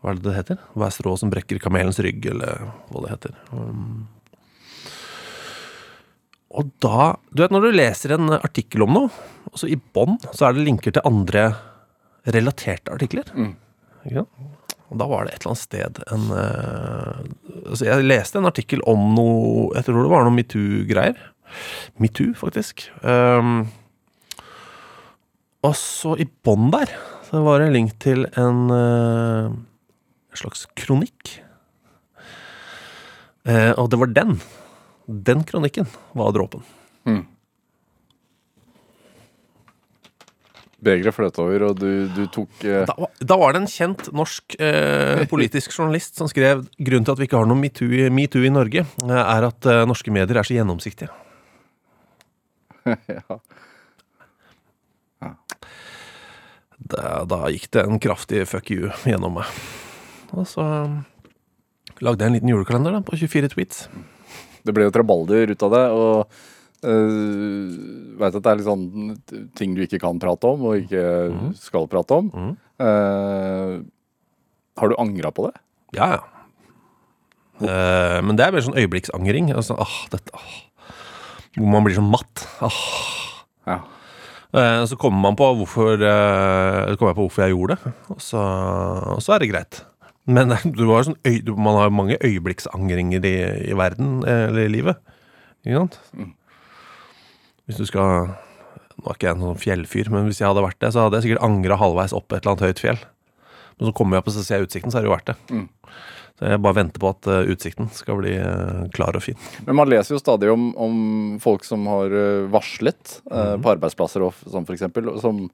[0.00, 0.64] Hva er det det heter?
[0.74, 3.36] Hva er strået som brekker kamelens rygg, eller hva det heter.
[3.52, 4.06] Um,
[6.54, 9.12] og da Du vet når du leser en artikkel om noe,
[9.50, 11.48] og så i bånn så er det linker til andre
[12.34, 13.28] relaterte artikler.
[14.04, 14.50] Ikke sant?
[14.92, 17.22] Og da var det et eller annet sted en uh,
[17.64, 21.16] Altså, jeg leste en artikkel om noe Jeg tror det var noe metoo-greier.
[22.02, 22.84] Metoo, faktisk.
[23.00, 23.64] Um,
[25.64, 26.90] Og så i bånn der
[27.24, 29.54] så var det en link til en uh,
[30.36, 31.38] slags kronikk.
[33.48, 34.36] Uh, og det var den.
[35.08, 36.62] Den kronikken var dråpen.
[40.84, 42.82] Begeret fløt over, og du, du tok uh...
[42.84, 47.14] Da, var- da var det en kjent norsk uh, politisk journalist som skrev grunnen til
[47.16, 50.44] at vi ikke har noe metoo i, metoo i Norge, er at norske medier er
[50.44, 51.08] så gjennomsiktige.
[53.16, 53.38] ja.
[56.90, 59.62] Da, da gikk det en kraftig fuck you gjennom meg.
[60.34, 60.98] Og så um,
[62.04, 63.86] lagde jeg en liten julekalender da, på 24 tweets.
[64.64, 66.36] Det ble jo trabalder ut av det, og
[66.84, 67.72] uh,
[68.20, 68.86] veit at det er litt sånn
[69.56, 72.30] ting du ikke kan prate om, og ikke skal prate om.
[72.32, 72.54] Mm.
[72.82, 73.74] Uh,
[74.80, 75.56] har du angra på det?
[75.94, 76.22] Ja, ja.
[77.62, 79.52] Eh, men det er mer sånn øyeblikksangring.
[79.54, 80.54] Altså, åh, dette, åh.
[81.54, 82.46] Hvor man blir sånn matt.
[82.64, 82.80] Åh.
[83.70, 83.78] Ja.
[84.54, 88.20] Eh, så kommer man på hvorfor, eh, kommer jeg på hvorfor jeg gjorde det, og
[88.22, 88.42] så,
[89.16, 89.80] og så er det greit.
[90.30, 93.34] Men du har sånn øy, man har mange øyeblikksangringer i,
[93.72, 95.00] i verden, eh, eller i livet.
[95.66, 95.98] Ikke sant?
[97.64, 98.34] Hvis du skal
[98.94, 101.18] Nå er ikke jeg en sånn fjellfyr, men hvis jeg hadde vært det, så hadde
[101.18, 103.00] jeg sikkert angra halvveis opp et eller annet høyt fjell.
[103.74, 105.58] Men så kommer jeg opp og så ser utsikten, så er det jo verdt det.
[106.34, 109.36] Så jeg bare venter på at eh, utsikten skal bli eh, klar og fin.
[109.68, 110.96] Men man leser jo stadig om, om
[111.42, 113.62] folk som har eh, varslet eh, Mhm.
[113.62, 115.44] på arbeidsplasser, og, for eksempel, som,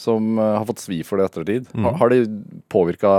[0.00, 1.68] som har fått svi for det ettertid.
[1.76, 1.84] Mm.
[1.84, 2.22] Har, har det
[2.72, 3.18] påvirka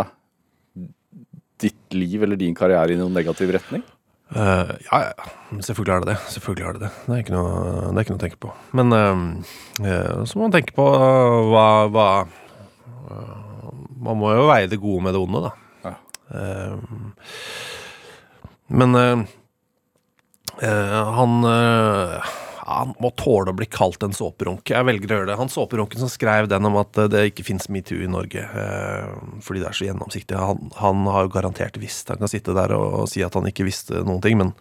[1.62, 3.84] ditt liv eller din karriere i noen negativ retning?
[4.32, 6.20] Uh, ja, ja, selvfølgelig er det det.
[6.34, 6.92] Selvfølgelig er det det.
[7.06, 7.50] Det er ikke noe,
[7.92, 8.54] det er ikke noe å tenke på.
[8.80, 12.06] Men uh, så må man tenke på uh, hva, hva
[14.02, 15.52] Man må jo veie det gode med det onde, da.
[16.34, 16.78] Eh,
[18.68, 19.20] men eh,
[20.62, 21.44] eh, han
[22.72, 24.70] han må tåle å bli kalt en såperunk.
[24.72, 25.36] Jeg velger å gjøre det.
[25.42, 28.46] Han såperunken som skrev den om at det ikke fins metoo i Norge
[29.44, 32.08] fordi det er så gjennomsiktig, han, han har jo garantert visst.
[32.14, 34.54] Han kan sitte der og, si at han ikke visste noen ting, men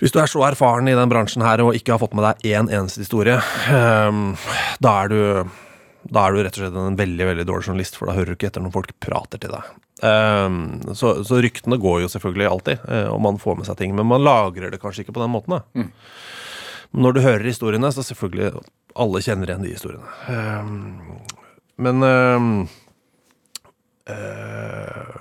[0.00, 2.48] hvis du er så erfaren i den bransjen her og ikke har fått med deg
[2.54, 3.36] én eneste historie,
[4.80, 5.20] da er du
[6.08, 8.38] da er du rett og slett en veldig veldig dårlig journalist, for da hører du
[8.38, 9.68] ikke etter når folk prater til deg.
[10.02, 10.58] Eh,
[10.96, 14.08] så, så ryktene går jo selvfølgelig alltid, eh, og man får med seg ting, men
[14.10, 15.58] man lagrer det kanskje ikke på den måten.
[15.58, 15.86] da.
[16.90, 18.64] Når du hører historiene, så selvfølgelig
[18.98, 20.14] alle kjenner igjen de historiene.
[20.32, 21.20] Ehm,
[21.80, 22.48] men ehm,
[24.10, 25.20] eh,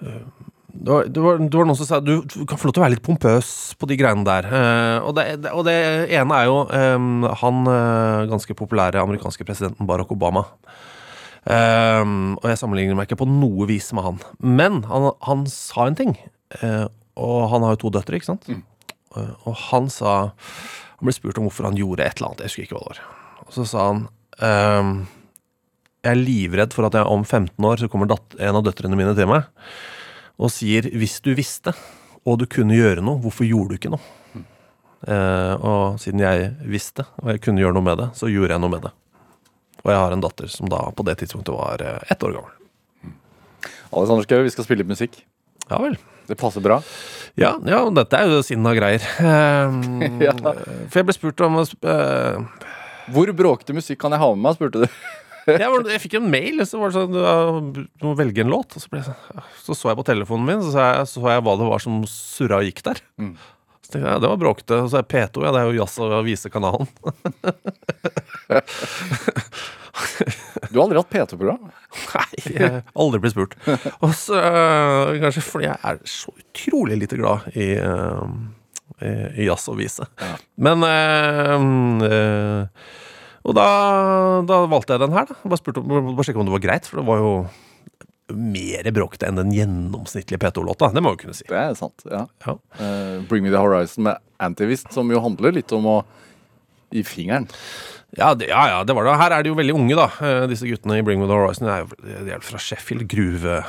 [0.00, 0.22] eh,
[0.70, 2.80] det var, det, var, det var noen som sa du, du kan få lov til
[2.80, 4.48] å være litt pompøs på de greiene der.
[4.48, 5.76] Eh, og, det, og det
[6.16, 10.46] ene er jo ehm, han eh, ganske populære amerikanske presidenten Barack Obama.
[11.48, 14.18] Ehm, og jeg sammenligner meg ikke på noe vis med han.
[14.42, 16.16] Men han, han sa en ting.
[16.60, 16.86] Uh,
[17.20, 18.48] og han har jo to døtre, ikke sant?
[18.50, 22.42] Eh, Og han sa Han ble spurt om hvorfor han gjorde et eller annet.
[22.44, 23.00] Jeg husker ikke hva det var.
[23.46, 24.02] Og så sa han
[24.44, 24.90] um,
[26.04, 29.16] Jeg er livredd for at jeg om 15 år så kommer en av døtrene mine
[29.16, 29.48] til meg
[30.40, 31.74] og sier 'hvis du visste,
[32.24, 34.44] og du kunne gjøre noe, hvorfor gjorde du ikke noe?'
[35.06, 38.60] Eh, og siden jeg visste, og jeg kunne gjøre noe med det, så gjorde jeg
[38.60, 38.92] noe med det.
[39.82, 42.56] Og jeg har en datter som da på det tidspunktet var eh, ett år gammel.
[43.90, 45.20] Alexander Schou, vi skal spille litt musikk.
[45.70, 45.96] Ja vel.
[46.30, 46.78] Det passer bra.
[47.38, 49.02] Ja, ja dette er jo sinna greier.
[49.18, 50.34] Ehm, Ja.
[50.90, 52.66] For jeg ble spurt om uh,
[53.10, 55.00] Hvor bråkete musikk kan jeg ha med meg, spurte du.
[55.50, 58.76] jeg, var, jeg fikk en mail, så var det sånn Du må velge en låt.
[58.78, 61.56] Så, jeg, sånn, så så jeg på telefonen min, så så jeg, så jeg hva
[61.58, 63.02] det var som surra og gikk der.
[63.22, 63.34] Mm.
[63.80, 64.76] Så tenkte jeg, ja, det var bråkete.
[64.84, 66.88] Og så er P2, ja, det er jo Jazz- og Visekanalen.
[70.70, 71.64] Du har aldri hatt P2-program?
[72.14, 73.56] Nei, jeg har aldri blitt spurt.
[74.04, 78.22] Og så, øh, kanskje fordi jeg er så utrolig lite glad i, øh,
[79.02, 79.12] i,
[79.42, 80.06] i jazz og vise.
[80.60, 81.66] Men øh,
[82.06, 82.62] øh,
[83.48, 83.66] Og da,
[84.46, 85.24] da valgte jeg den her.
[85.30, 87.32] da Bare, spurte, om- bare sjekke om det var greit, for det var jo
[88.36, 90.90] mer bråkete enn den gjennomsnittlige P2-låta.
[90.94, 91.46] Det må vi kunne si.
[91.48, 92.24] Det er sant, ja.
[92.46, 92.56] Ja.
[92.80, 95.96] Uh, Bring Me The Horizon med Antivist, som jo handler litt om å
[96.94, 97.46] gi fingeren.
[98.18, 99.18] Ja, det, ja, ja, det var det.
[99.20, 100.08] Her er de jo veldig unge, da.
[100.26, 103.06] Eh, Disse guttene i Bring Me The Horizon de er jo de er fra Sheffield.
[103.10, 103.60] Gruve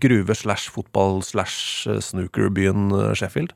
[0.00, 3.50] Gruve slash fotball slash eh, snookerbyen Sheffield.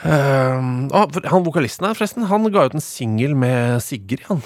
[0.00, 4.40] Ah, han vokalisten her, forresten, han ga ut en singel med Sigrid, han.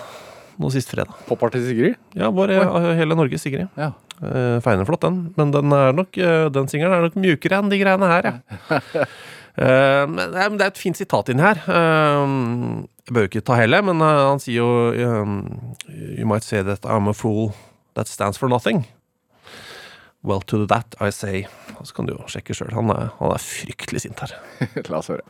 [0.61, 1.15] Nå sist fredag.
[1.29, 1.99] Popartist Sigrid?
[2.15, 2.61] Ja, bare
[2.99, 3.69] hele Norge, Sigrid.
[3.79, 3.93] Ja.
[4.23, 5.17] Uh, Feineflott, den.
[5.37, 8.35] Men den, er nok, uh, den singelen er nok mjukere enn de greiene her, ja.
[9.59, 11.59] uh, men det er- et fint sitat inni her.
[11.67, 12.35] Eh,
[13.05, 14.69] jeg bør jo ikke ta hele, men eh, han sier jo
[15.21, 15.35] um,
[15.93, 17.51] You might say that I'm a fool
[17.99, 18.87] that stands for nothing.
[20.25, 21.43] Well, to that I say
[21.85, 22.73] Så kan du jo sjekke sjøl.
[22.73, 24.33] Han, han er fryktelig sint her.
[24.89, 25.27] La oss høre.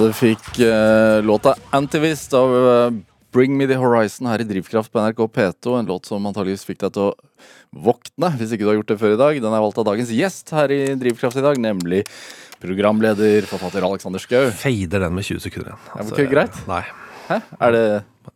[0.00, 2.92] Ja, du fikk uh, låta 'Antivist' av uh,
[3.36, 5.74] Bring Me The Horizon her i Drivkraft på NRK P2.
[5.76, 8.96] En låt som antageligvis fikk deg til å våkne, hvis ikke du har gjort det
[9.02, 9.42] før i dag.
[9.44, 12.00] Den er valgt av dagens gjest her i Drivkraft i dag, nemlig
[12.64, 14.48] programleder, forfatter Alexander Schou.
[14.62, 15.84] Fader den med 20 sekunder igjen.
[15.92, 16.56] Ja, men ikke greit?
[16.70, 16.80] Nei.
[17.28, 17.42] Hæ?
[17.60, 17.84] Er det,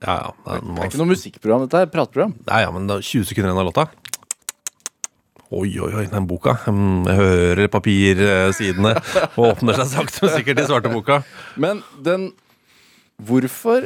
[0.05, 0.31] Ja, ja.
[0.45, 2.37] Det det er ikke noe musikkprogram, dette er prateprogram.
[2.45, 3.89] Nei, ja, men da, 20 sekunder igjen av låta.
[5.55, 6.57] Oi, oi, oi, den boka.
[6.67, 8.95] Mm, Jeg hører papirsidene
[9.37, 11.21] og åpner seg sakte, men sikkert i svarte boka.
[11.61, 12.33] Men den
[13.23, 13.85] Hvorfor,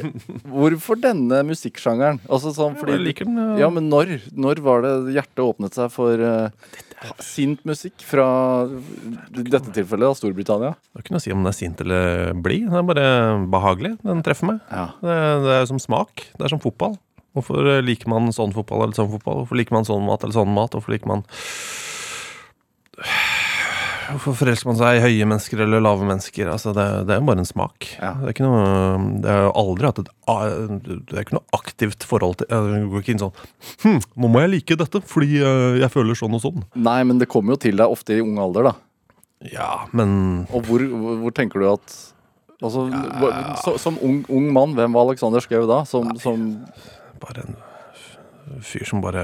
[0.49, 2.17] hvorfor denne musikksjangeren?
[2.33, 3.37] Altså sånn fordi Jeg liker den.
[3.61, 4.15] Ja, men når?
[4.33, 6.71] Når var det hjertet åpnet seg for uh,
[7.21, 8.25] sint musikk fra
[8.65, 10.71] i dette tilfellet da, Storbritannia?
[10.81, 12.65] Det er ikke noe å si om den er sint eller blid.
[12.71, 13.05] Den er bare
[13.53, 13.93] behagelig.
[14.01, 14.63] Den treffer meg.
[14.73, 14.87] Ja.
[15.05, 16.25] Det, det er som smak.
[16.33, 16.97] Det er som fotball.
[17.39, 19.41] Hvorfor eh, liker man sånn fotball eller sånn fotball?
[19.43, 20.75] Hvorfor liker man sånn mat eller sånn mat?
[20.77, 21.25] Hvorfor liker man
[24.09, 26.49] Hvorfor forelsker man seg i høye mennesker eller lave mennesker?
[26.49, 27.91] Altså, det, det er jo bare en smak.
[27.99, 28.15] Ja.
[28.17, 28.63] Det er ikke noe
[29.21, 30.09] Det er jo aldri hatt et
[30.87, 33.43] Det er ikke noe aktivt forhold til Det går ikke inn sånn
[33.83, 36.63] Hm, nå må jeg like dette fordi eh, jeg føler sånn og sånn.
[36.89, 38.75] Nei, men det kommer jo til deg ofte i ung alder, da.
[39.53, 41.99] Ja, men Og hvor, hvor, hvor tenker du at
[42.59, 43.55] Altså, ja.
[43.61, 45.83] så, Som ung, ung mann, hvem var Alexander Schou da?
[45.87, 46.49] Som, som
[47.21, 47.59] bare en
[48.65, 49.23] fyr som bare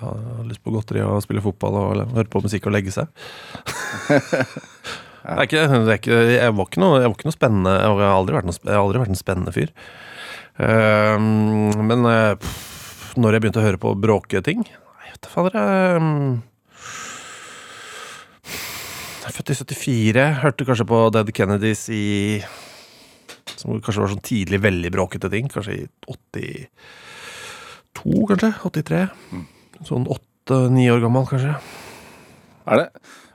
[0.00, 3.10] har lyst på godteri og spille fotball og høre på musikk og legge seg.
[4.08, 7.74] det er ikke, det er ikke, jeg, var ikke noe, jeg var ikke noe spennende
[7.76, 9.74] Jeg har aldri vært, noe, jeg har aldri vært en spennende fyr.
[10.62, 11.16] Uh,
[11.82, 12.52] men uh,
[13.16, 16.42] når jeg begynte å høre på bråketing Nei, vet du fader jeg, ehm,
[19.22, 20.26] jeg er født i 74.
[20.42, 22.04] Hørte kanskje på Dead Kennedys i
[23.62, 25.48] Som kanskje var sånn tidlig veldig bråkete ting.
[25.52, 26.68] Kanskje i 82,
[28.32, 28.52] kanskje?
[28.66, 29.02] 83?
[29.86, 31.54] Sånn åtte-ni år gammel, kanskje.
[32.72, 32.88] Er det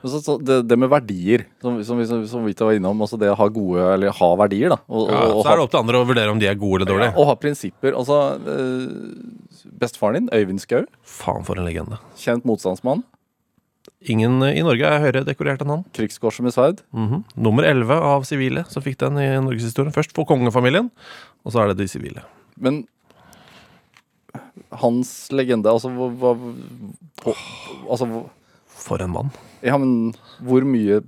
[0.07, 1.99] så, så det, det med verdier, som, som,
[2.29, 4.77] som vi var innom, altså det å ha gode Eller ha verdier, da.
[4.87, 6.59] Og, Ja, og, og så er det opp til andre å vurdere om de er
[6.59, 7.09] gode eller dårlige.
[7.11, 7.97] Ja, Og ha prinsipper.
[7.97, 8.19] Altså,
[8.53, 11.97] eh, Bestefaren din, Øyvind Skau, Faen, for en legende.
[12.17, 13.01] kjent motstandsmann.
[14.05, 15.85] Ingen i Norge er høyere dekorert enn han.
[15.97, 16.83] Krigskorset med sverd.
[16.93, 17.23] Mhm.
[17.35, 19.93] Nummer 11 av sivile som fikk den i norgeshistorien.
[19.95, 20.91] Først for kongefamilien,
[21.43, 22.21] og så er det de sivile.
[22.59, 22.83] Men
[24.81, 26.33] hans legende, altså hva, hva
[27.23, 27.33] på,
[27.87, 28.29] Altså, hva-
[28.67, 29.31] For en mann.
[29.63, 31.01] ja, men hvor mye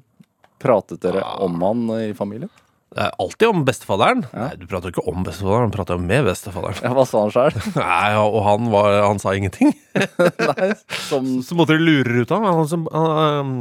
[0.59, 2.49] pratet dere om han i familien?
[2.89, 4.23] Det er alltid om bestefaderen.
[4.33, 4.47] Ja.
[4.47, 6.79] Nei, du prater jo ikke om bestefaderen, du prater jo med bestefaderen.
[6.81, 7.59] Ja, Hva sa han sjøl?
[7.77, 9.75] Nei, og han, var, han sa ingenting.
[10.49, 10.69] Nei,
[11.05, 12.57] som Så måtte du lure ut av ham.
[12.63, 13.53] Han, som- han, um,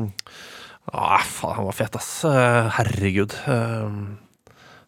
[0.94, 2.08] ah, faen, han var fet, ass.
[2.78, 3.36] Herregud.
[3.50, 4.00] Um,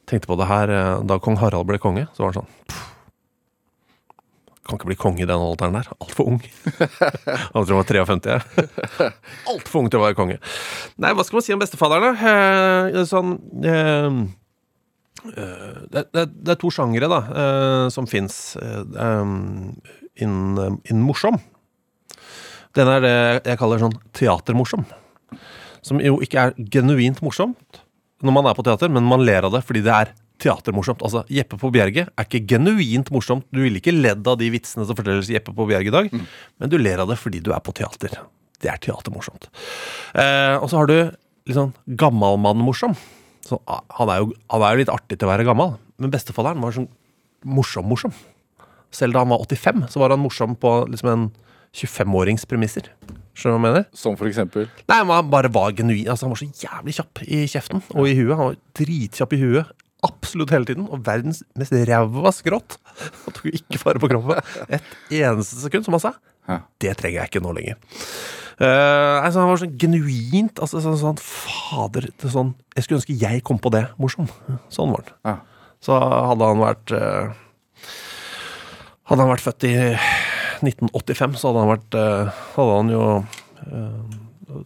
[0.08, 2.08] tenkte på det her eh, da kong Harald ble konge.
[2.16, 2.80] Så var han sånn pff,
[4.70, 5.88] Kan ikke bli konge i den alderen der.
[5.98, 6.36] Altfor ung.
[6.78, 8.30] Han tror han var 53.
[8.30, 9.14] jeg.
[9.50, 10.36] Altfor ung til å være konge.
[11.02, 12.12] Nei, hva skal man si om bestefaderne?
[12.30, 13.34] Eh, sånn
[13.66, 14.06] eh,
[15.34, 18.38] eh, det, det, det er to sjangere da eh, som fins
[20.20, 21.40] innen innen morsom.
[22.78, 23.16] Den er det
[23.50, 24.86] jeg kaller sånn teatermorsom.
[25.82, 27.82] Som jo ikke er genuint morsomt
[28.20, 30.10] når man er på teater, men man ler av det fordi det er
[30.40, 31.02] teatermorsomt.
[31.06, 33.46] Altså, Jeppe på Bjerget er ikke genuint morsomt.
[33.52, 36.10] Du ville ikke ledd av de vitsene som fortelles i Jeppe på Bjerget i dag,
[36.60, 38.16] men du ler av det fordi du er på teater.
[38.60, 39.48] Det er teatermorsomt.
[40.14, 42.96] Eh, og så har du litt sånn gammalmann-morsom.
[43.46, 46.12] Så, ah, han, er jo, han er jo litt artig til å være gammel, men
[46.12, 46.90] bestefaderen var sånn
[47.48, 48.12] morsom-morsom.
[48.94, 51.26] Selv da han var 85, så var han morsom på liksom en
[51.76, 52.90] 25-årings premisser.
[53.38, 53.84] Skjønner du hva jeg mener?
[53.96, 56.08] Som for eksempel Nei, Han bare var genuin.
[56.10, 58.34] Altså, han var så jævlig kjapp i kjeften og i huet.
[58.34, 59.70] Han var dritkjapp i huet
[60.06, 60.88] absolutt hele tiden.
[60.90, 62.78] Og verdens mest ræva skrått.
[63.24, 64.92] Han tok jo ikke vare på kroppen et
[65.22, 66.14] eneste sekund, som han sa.
[66.82, 67.78] Det trenger jeg ikke nå lenger.
[68.60, 72.98] Uh, altså, han var sånn genuint altså, sånn, sånn Fader, det er sånn Jeg skulle
[72.98, 74.28] ønske jeg kom på det morsom.
[74.72, 75.14] Sånn var han.
[75.24, 75.70] Ja.
[75.80, 77.32] Så hadde han vært uh,
[79.08, 79.72] Hadde han vært født i
[80.60, 83.06] 1985, så hadde han vært uh, Hadde han jo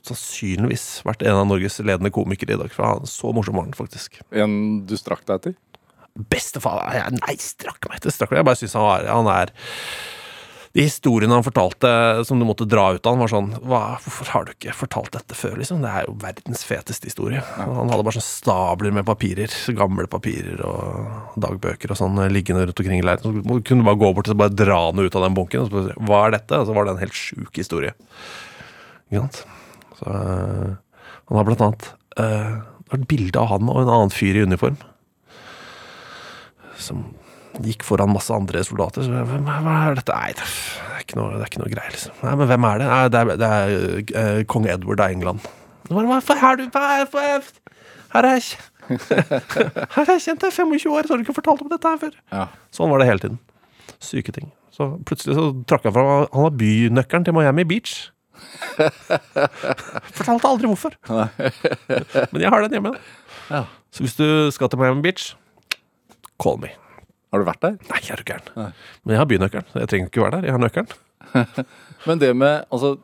[0.09, 2.73] sannsynligvis vært en av Norges ledende komikere i dag.
[2.75, 4.21] For han, så morsom var han faktisk.
[4.33, 4.57] En
[4.89, 5.57] du strakk deg til?
[6.31, 8.13] Bestefar Nei, strakk meg etter!
[8.15, 8.45] Strakk meg.
[8.45, 9.51] Jeg bare syns han, var- han er
[10.75, 11.89] De historiene han fortalte
[12.27, 15.13] som du måtte dra ut av han, var sånn hva, Hvorfor har du ikke fortalt
[15.15, 15.83] dette før, liksom?
[15.85, 17.43] Det er jo verdens feteste historie.
[17.61, 19.51] Han hadde bare sånn stabler med papirer.
[19.79, 23.23] Gamle papirer og dagbøker og sånn liggende rundt omkring i leiren.
[23.23, 25.67] Så kunne du bare gå bort og bare dra noe ut av den bunken.
[25.67, 26.59] Og så Hva er dette?
[26.63, 27.95] Og så var det en helt sjuk historie.
[29.11, 29.43] Ikke sant?
[29.99, 30.73] Så øh,
[31.29, 31.89] han har blant annet
[32.19, 34.77] uh, Det var et bilde av han og en annen fyr i uniform
[36.79, 37.05] som
[37.63, 39.05] gikk foran masse andre soldater.
[39.07, 39.11] Så,
[39.47, 40.15] hva er dette?
[40.17, 42.17] Nei, det er ikke noe, det er ikke noe greier, liksom.
[42.25, 42.89] Nei, men hvem er det?
[42.91, 43.75] Nei, det er, det er
[44.11, 45.47] uh, kong Edward av England.
[45.87, 47.53] Hva, er du er- er-
[48.15, 48.59] Her er jeg
[48.91, 51.89] Her har jeg kjent deg i 25 år, så har du ikke fortalt om dette
[51.95, 52.19] her før.
[52.35, 52.45] Ja.
[52.75, 53.39] Sånn var det hele tiden.
[54.05, 54.51] Syke ting.
[54.75, 57.95] Så plutselig så trakk han fra Han har bynøkkelen til Miami Beach.
[60.19, 60.97] Fortalte aldri hvorfor.
[62.33, 62.95] Men jeg har den hjemme.
[63.51, 63.65] Ja.
[63.95, 65.33] Så hvis du skal til Miami Beach,
[66.43, 66.73] call me.
[67.35, 67.77] Har du vært der?
[67.91, 68.73] Nei, er du gæren.
[69.03, 69.71] Men jeg har bynøkkelen.
[69.75, 70.49] Jeg trenger ikke være der.
[70.49, 70.89] Jeg har nøkkelen.
[72.09, 72.95] Men det med Altså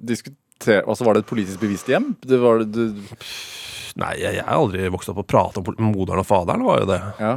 [0.00, 2.14] diskuter, altså Var det et politisk bevisst hjem?
[2.24, 3.02] Det var det du
[4.00, 6.86] Nei, jeg, jeg har aldri vokst opp og pratet om moderen og faderen, var jo
[6.92, 6.98] det.
[7.18, 7.32] Ja.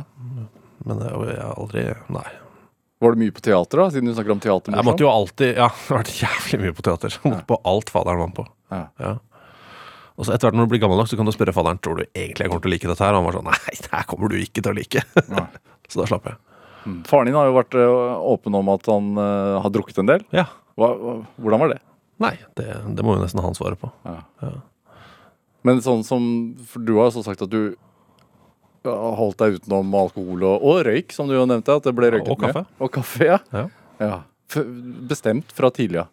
[0.85, 2.27] Men jeg, jeg har aldri Nei.
[3.03, 3.89] Var det mye på teater, da?
[3.91, 4.75] Siden du snakker om teater?
[4.77, 7.15] Jeg måtte jo alltid Ja, det har vært jævlig mye på teater.
[7.17, 8.45] Jeg måtte på alt faderen var på.
[8.71, 8.81] Ja.
[9.03, 9.13] Ja.
[10.13, 11.99] Og så etter hvert når du blir gammel nok, så kan du spørre faderen Tror
[11.99, 13.15] du egentlig jeg kommer til å like dette her.
[13.15, 15.05] Og han var sånn Nei, det her kommer du ikke til å like.
[15.91, 16.39] Så da slapp jeg.
[16.83, 16.99] Mm.
[17.07, 20.23] Faren din har jo vært åpen om at han uh, har drukket en del.
[20.35, 20.47] Ja.
[20.79, 20.89] Hva,
[21.39, 21.81] hvordan var det?
[22.23, 23.89] Nei, det, det må jo nesten han svare på.
[25.67, 26.23] Men sånn som
[26.67, 27.75] For du har jo så sagt at du ja,
[28.89, 31.77] holdt deg utenom alkohol og, og røyk, som du jo nevnte.
[31.79, 32.65] At det ble røyket Og kaffe.
[32.65, 32.81] Med.
[32.83, 33.39] Og kaffe, ja.
[33.53, 33.67] Ja.
[34.03, 34.17] ja.
[35.09, 36.11] Bestemt fra tidlig av.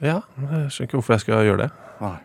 [0.00, 1.70] Ja, jeg skjønner ikke hvorfor jeg skal gjøre det.
[2.00, 2.16] Nei.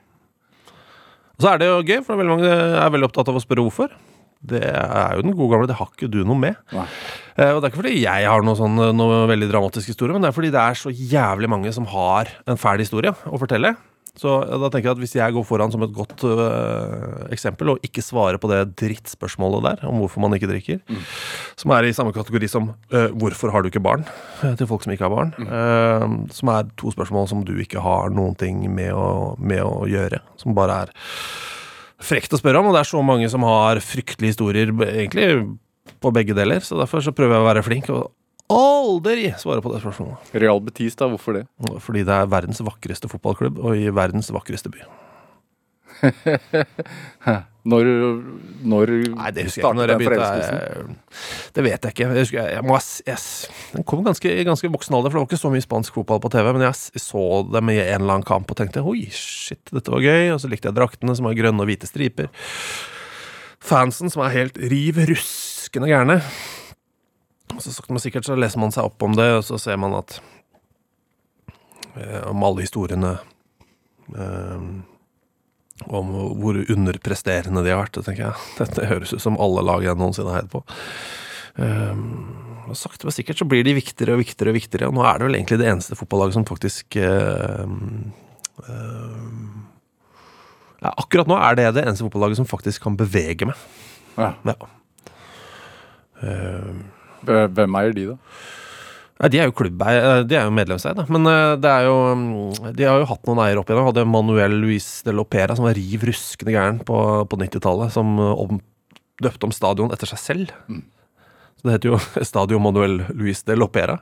[1.35, 3.65] Og så er det jo gøy, for veldig mange er veldig opptatt av å spørre
[3.65, 3.95] hvorfor.
[4.45, 6.59] Det er jo den gode gamle, det har ikke du noe med.
[6.75, 6.85] Nei.
[7.35, 10.23] Eh, og det er ikke fordi jeg har noe, sånn, noe veldig dramatisk historie, men
[10.23, 13.73] det er fordi det er så jævlig mange som har en fæl historie å fortelle.
[14.19, 17.83] Så da tenker jeg at hvis jeg går foran som et godt øh, eksempel, og
[17.83, 20.79] ikke svarer på det drittspørsmålet der om hvorfor man ikke drikker,
[21.59, 24.07] som er i samme kategori som øh, 'hvorfor har du ikke barn?'
[24.43, 27.81] eh, til folk som ikke har barn, eh, som er to spørsmål som du ikke
[27.81, 30.93] har noen ting med å, med å gjøre, som bare er
[31.99, 35.57] frekt å spørre om, og det er så mange som har fryktelige historier, egentlig
[36.01, 38.11] på begge deler, så derfor så prøver jeg å være flink og
[38.51, 40.33] aldri svare på det spørsmålet.
[40.41, 41.07] Real Betis, da.
[41.09, 41.45] Hvorfor det?
[41.81, 44.83] Fordi det er verdens vakreste fotballklubb, og i verdens vakreste by.
[47.65, 47.87] Når,
[48.69, 50.25] når Nei, det husker jeg ikke når jeg begynte.
[50.37, 50.97] jeg-
[51.55, 52.03] Det vet jeg ikke.
[52.13, 52.75] Jeg husker, jeg, må,
[53.07, 53.17] jeg,
[53.73, 56.29] den kom ganske, ganske voksen alder, for det var ikke så mye spansk fotball på
[56.35, 59.89] TV, men jeg så dem i en eller annen kamp og tenkte oi, shit, dette
[59.89, 60.29] var gøy.
[60.35, 62.29] Og så likte jeg draktene som har grønne og hvite striper.
[63.65, 66.19] Fansen som er helt riv ruskende gærne.
[67.59, 69.95] Så sakte, men sikkert så leser man seg opp om det, og så ser man
[69.97, 70.17] at
[71.95, 73.15] eh, Om alle historiene
[74.15, 74.67] eh,
[75.91, 77.97] om hvor underpresterende de har vært.
[77.97, 78.49] Det tenker jeg.
[78.61, 80.63] Dette høres ut som alle lag jeg noensinne har heid på.
[81.61, 82.03] Eh,
[82.65, 84.89] og sakte, men sikkert så blir de viktigere og viktigere og viktigere.
[84.89, 87.75] Og nå er det vel egentlig det eneste fotballaget som faktisk um,
[88.65, 89.67] um,
[90.79, 93.69] ja, Akkurat nå er det det eneste fotballaget som faktisk kan bevege meg.
[94.17, 94.33] Ja.
[94.49, 94.57] Ja.
[97.25, 98.17] Hvem eier de, da?
[99.15, 101.05] Nei, De er jo klubbeie, eh, de er jo medlemseid, da.
[101.07, 103.87] Men eh, det er jo mm, De har jo hatt noen eiere opp igjennom.
[103.87, 106.97] Hadde Manuel Luis de Lopera, som var riv ruskende gæren på,
[107.31, 107.93] på 90-tallet.
[107.95, 108.59] Som eh, om,
[109.23, 110.51] døpte om stadion etter seg selv.
[111.55, 112.01] Så det heter jo
[112.31, 114.01] Stadio Manuel Luis de Lopera.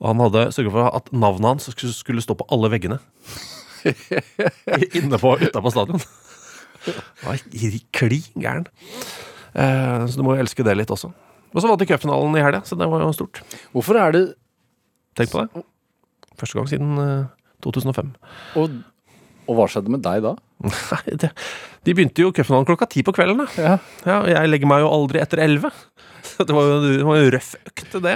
[0.00, 2.96] Og han hadde sørget for at navnet hans skulle- skulle stå på alle veggene.
[4.96, 6.00] Inne på, utapå stadion.
[7.20, 7.42] Han var
[7.92, 8.64] klin gæren.
[9.52, 11.10] Så du må jo elske det litt også.
[11.50, 13.42] Og så vant de cupfinalen i helga, så det var jo stort.
[13.74, 14.24] Hvorfor er det
[15.18, 15.64] Tenk på det.
[16.38, 17.24] Første gang siden eh,
[17.66, 18.12] 2005.
[18.60, 18.76] og,
[19.50, 20.36] og hva skjedde med deg da?
[20.62, 21.32] Nei, det,
[21.88, 23.42] de begynte jo cupfinalen klokka ti på kvelden.
[23.42, 23.48] Da.
[23.58, 23.72] Ja.
[24.06, 25.72] Ja, og jeg legger meg jo aldri etter elleve.
[26.40, 28.14] Det var jo det var en røff økt, det.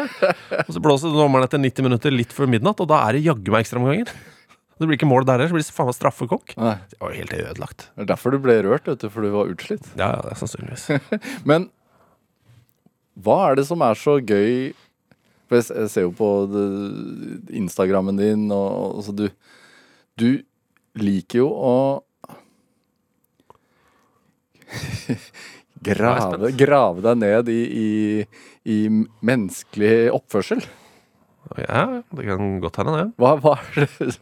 [0.62, 3.50] Og så blåser dommeren etter 90 minutter litt før midnatt, og da er det jaggu
[3.52, 4.08] meg ekstraomganger.
[4.80, 6.54] Det blir ikke mål der heller, så blir det faen meg straffekonk.
[6.56, 7.84] Det var jo helt ødelagt.
[7.92, 9.84] Det er derfor du ble rørt, vet du, for du var utslitt.
[10.00, 10.86] Ja, ja, det er sannsynligvis.
[11.50, 11.68] Men
[13.14, 14.72] hva er det som er så gøy
[15.46, 16.28] For jeg ser jo på
[17.54, 19.28] Instagrammen din, og altså du
[20.18, 20.42] Du
[20.98, 21.76] liker jo å
[25.84, 27.90] grave, grave deg ned i, i,
[28.66, 30.62] i menneskelig oppførsel.
[31.60, 33.06] Ja, det kan godt hende, det.
[33.20, 33.54] Hva, hva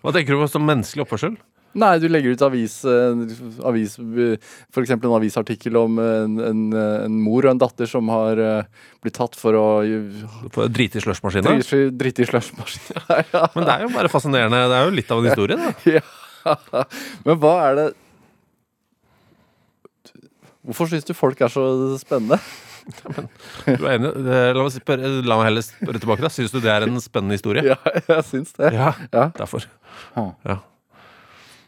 [0.03, 1.38] Hva tenker du på som menneskelig oppførsel?
[1.74, 3.22] Nei, du legger ut avis, eh,
[3.64, 8.36] avis For eksempel en avisartikkel om en, en, en mor og en datter som har
[8.44, 8.66] eh,
[9.00, 9.64] blitt tatt for å
[10.52, 11.54] På Drite i slushmaskina?
[11.96, 13.46] drite i slushmaskina, ja.
[13.56, 14.60] Men det er jo bare fascinerende.
[14.68, 15.72] Det er jo litt av en historie, da.
[15.96, 16.84] ja.
[17.24, 17.86] Men hva er det
[20.62, 21.64] Hvorfor syns du folk er så
[22.02, 22.38] spennende?
[23.62, 24.10] Du er enig?
[24.10, 26.24] Eh, La meg, spørre, la meg heller spørre tilbake.
[26.26, 27.62] da Syns du det er en spennende historie?
[27.72, 27.78] Ja,
[28.10, 28.72] jeg syns det.
[28.74, 29.28] Ja, Ja.
[29.38, 29.66] derfor.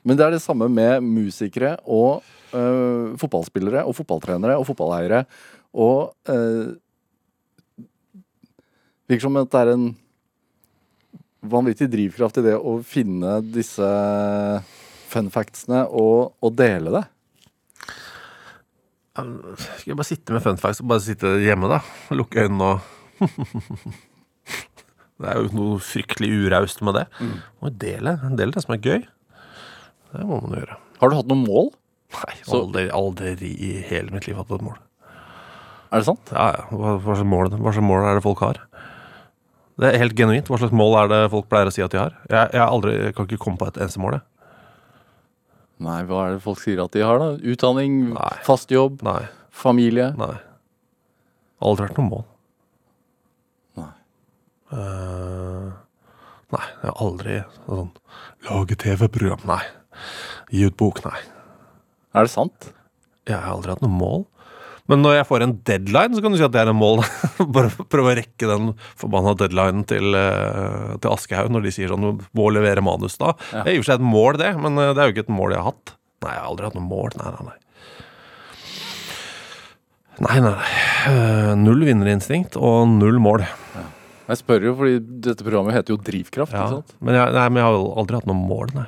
[0.04, 5.24] Men det er det samme med musikere og øh, fotballspillere og fotballtrenere og fotballeiere.
[5.72, 6.76] Og øh,
[9.08, 9.88] virker som at det er en
[11.44, 13.88] vanvittig drivkraft i det å finne disse
[15.12, 17.04] fun factsene og, og dele det.
[19.14, 21.80] Skal jeg bare sitte med fun facts og bare sitte hjemme, da?
[22.16, 22.90] Lukke øynene og
[25.14, 27.04] Det er jo noe fryktelig uraust med det.
[27.22, 27.36] Mm.
[27.62, 29.04] Og dele, dele det som er gøy.
[30.14, 30.76] Det må man gjøre.
[31.00, 31.70] Har du hatt noen mål?
[32.14, 34.76] Nei, Så- aldri, aldri i hele mitt liv hatt et mål.
[35.92, 36.30] Er det sant?
[36.32, 36.62] Ja, ja.
[36.70, 38.60] Hva, hva, slags mål, hva slags mål er det folk har?
[39.78, 40.46] Det er helt genuint.
[40.46, 42.14] Hva slags mål er det folk pleier å si at de har?
[42.30, 44.22] Jeg, jeg, har aldri, jeg kan ikke komme på et eneste mål, jeg.
[45.84, 47.32] Nei, hva er det folk sier at de har, da?
[47.42, 48.34] Utdanning, Nei.
[48.46, 49.24] fast jobb, Nei.
[49.50, 50.12] familie?
[50.16, 50.36] Nei.
[51.62, 52.24] Aldri vært noe mål.
[53.76, 53.90] Nei.
[54.74, 55.72] Eh,
[56.54, 57.90] nei, jeg har aldri sånn
[58.48, 59.42] Lage TV-program.
[59.50, 59.62] Nei.
[60.52, 61.02] Gi ut bok.
[61.06, 61.20] Nei.
[62.14, 62.70] Er det sant?
[63.28, 64.24] Jeg har aldri hatt noe mål.
[64.90, 67.00] Men når jeg får en deadline, så kan du si at det er en mål.
[67.56, 72.04] Bare prøve å rekke den forbanna deadlinen til, eh, til Aschehoug når de sier sånn
[72.04, 73.32] du må levere manus da.
[73.48, 75.24] Det er i og for seg et mål, det, men eh, det er jo ikke
[75.24, 75.94] et mål jeg har hatt.
[76.24, 77.16] Nei, jeg har aldri hatt noe mål.
[77.20, 77.58] Nei, nei, nei.
[80.24, 80.52] Nei, nei.
[80.52, 80.74] nei.
[81.10, 83.46] Eh, Null vinnerinstinkt og null mål.
[84.24, 86.54] Jeg spør jo fordi dette programmet heter jo Drivkraft.
[86.54, 86.68] Ja.
[87.00, 88.86] Men, jeg, nei, men jeg har aldri hatt noe mål, nei.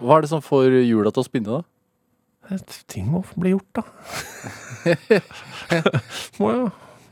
[0.00, 2.58] Hva er det som får hjula til å spinne, da?
[2.90, 3.82] Ting må bli gjort, da.
[6.42, 6.64] må jo,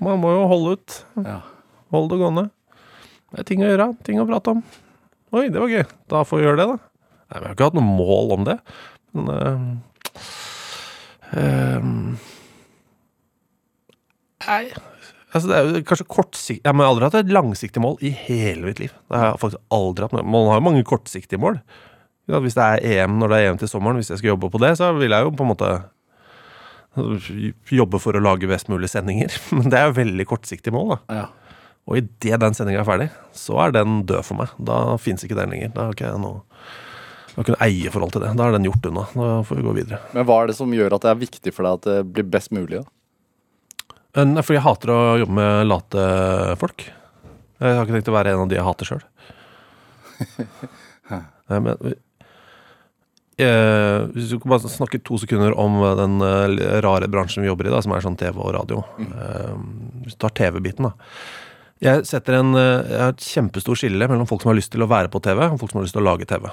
[0.03, 0.97] man må jo holde ut.
[1.23, 1.41] Ja.
[1.95, 2.47] Hold det gående.
[3.31, 4.63] Det er ting å gjøre, ting å prate om.
[5.31, 5.85] Oi, det var gøy.
[6.11, 6.79] Da får vi gjøre det, da.
[7.31, 8.57] Nei, Jeg har ikke hatt noe mål om det.
[9.15, 10.21] Men uh,
[11.39, 11.99] ehm,
[14.47, 14.65] Nei
[15.31, 18.67] Altså, det er jo kanskje kortsiktig Jeg har aldri hatt et langsiktig mål i hele
[18.67, 18.95] mitt liv.
[19.07, 20.27] Det har jeg faktisk aldri hatt.
[20.27, 21.61] Man har jo mange kortsiktige mål.
[22.31, 24.51] Ja, hvis det er EM når det er EM til sommeren, hvis jeg skal jobbe
[24.53, 25.71] på det, så vil jeg jo på en måte
[27.71, 29.35] jobbe for å lage best mulig sendinger.
[29.57, 31.21] Men det er jo veldig kortsiktig mål, da.
[31.23, 31.27] Ja.
[31.91, 34.53] Og idet den sendinga er ferdig, så er den død for meg.
[34.63, 35.73] Da fins ikke den lenger.
[35.75, 36.45] Da har ikke jeg noe
[37.31, 38.31] å kunne ikke noe eierforhold til det.
[38.37, 39.05] Da er den gjort unna.
[39.15, 40.01] Da får vi gå videre.
[40.13, 42.27] Men hva er det som gjør at det er viktig for deg at det blir
[42.31, 42.83] best mulig?
[42.83, 44.27] da?
[44.27, 46.07] Nei, fordi jeg hater å jobbe med late
[46.61, 46.85] folk.
[47.61, 49.05] Jeg har ikke tenkt å være en av de jeg hater sjøl.
[53.41, 57.49] Eh, hvis du kan bare snakke to sekunder om eh, den eh, rare bransjen vi
[57.49, 58.83] jobber i, da, som er sånn TV og radio.
[59.01, 59.55] Eh,
[60.05, 61.15] hvis du tar TV-biten, da.
[61.81, 64.85] Jeg setter en eh, jeg har et kjempestor skille mellom folk som har lyst til
[64.85, 66.51] å være på TV, og folk som har lyst til å lage TV.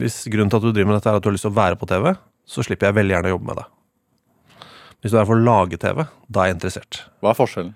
[0.00, 1.60] Hvis grunnen til at du driver med dette er at du har lyst til å
[1.60, 2.10] være på TV,
[2.50, 3.68] så slipper jeg veldig gjerne å jobbe med det.
[5.04, 7.04] Hvis du er for å lage TV, da er jeg interessert.
[7.20, 7.74] Hva er forskjellen?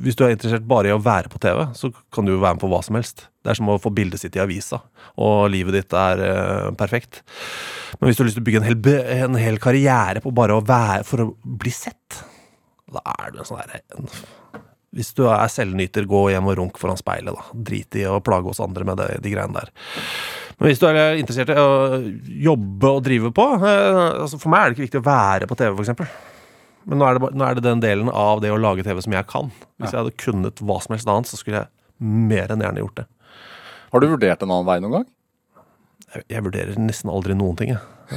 [0.00, 2.56] Hvis du er interessert bare i å være på TV, så kan du jo være
[2.56, 3.26] med på hva som helst.
[3.44, 4.80] Det er som å få bildet sitt i avisa,
[5.20, 7.22] og livet ditt er eh, perfekt.
[7.98, 8.78] Men hvis du har lyst til å bygge en hel,
[9.26, 12.22] en hel karriere på bare å være for å bli sett,
[12.94, 13.82] da er du en sånn derre
[14.94, 17.60] Hvis du er selvnyter, gå hjem og runk foran speilet, da.
[17.68, 19.72] Drit i å plage oss andre med det, de greiene der.
[20.58, 21.98] Men hvis du er interessert i å
[22.48, 25.58] jobbe og drive på eh, altså For meg er det ikke viktig å være på
[25.58, 26.14] TV, for eksempel.
[26.84, 29.14] Men nå er, det, nå er det den delen av det å lage TV som
[29.16, 29.50] jeg kan.
[29.80, 31.70] Hvis jeg hadde kunnet hva som helst annet, så skulle jeg
[32.04, 33.06] mer enn gjerne gjort det.
[33.94, 35.06] Har du vurdert en annen vei noen gang?
[36.14, 37.82] Jeg, jeg vurderer nesten aldri noen ting, jeg.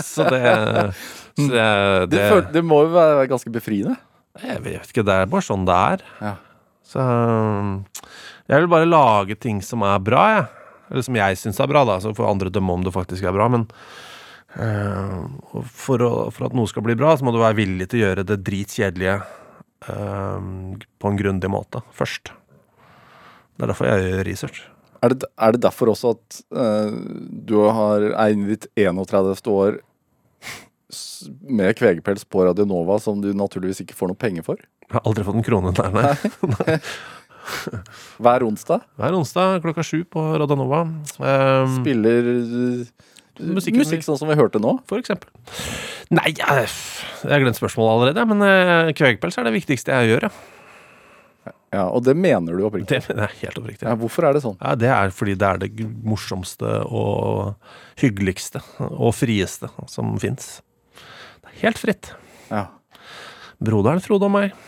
[0.00, 0.40] Så det,
[1.36, 1.66] så det,
[2.08, 2.22] Det, det
[2.54, 3.98] det må jo være ganske befriende.
[4.40, 6.04] Jeg vet ikke, det er bare sånn det er.
[6.22, 6.32] Ja.
[6.86, 7.04] Så
[8.50, 10.46] jeg vil bare lage ting som er bra, jeg.
[10.90, 11.98] Eller som jeg syns er bra, da.
[12.02, 13.46] Så får andre dømme om det faktisk er bra.
[13.52, 13.68] Men
[14.58, 18.00] Og for, å, for at noe skal bli bra, så må du være villig til
[18.00, 19.20] å gjøre det dritkjedelige
[19.86, 20.40] uh,
[20.98, 22.32] på en grundig måte først.
[23.54, 24.64] Det er derfor jeg gjør research.
[25.00, 26.90] Er det, er det derfor også at uh,
[27.30, 29.46] du har, er inne i ditt 31.
[29.54, 29.80] år
[31.46, 34.60] med kvegepels på Radionova, som du naturligvis ikke får noe penger for?
[34.90, 36.78] Jeg har aldri fått en krone der, nei.
[38.20, 40.82] Hver onsdag Hver onsdag klokka sju på Radionova.
[41.18, 42.28] Um, spiller
[43.40, 44.76] eh, Musikken musikk sånn som vi hørte nå.
[44.90, 45.32] for eksempel.
[46.12, 46.70] Nei, jeg,
[47.24, 50.56] jeg har glemt spørsmålet allerede, men uh, kvegpels er det viktigste jeg gjør, ja.
[51.70, 52.98] Ja, Og det mener du oppriktig.
[52.98, 53.86] Det, mener jeg helt oppriktig.
[53.86, 54.56] Ja, hvorfor er det sånn?
[54.58, 57.54] Ja, det er fordi det er det morsomste og
[58.02, 60.56] hyggeligste og frieste som fins.
[60.98, 62.10] Det er helt fritt.
[62.50, 62.66] Ja.
[63.62, 64.58] Broderen Frode og meg.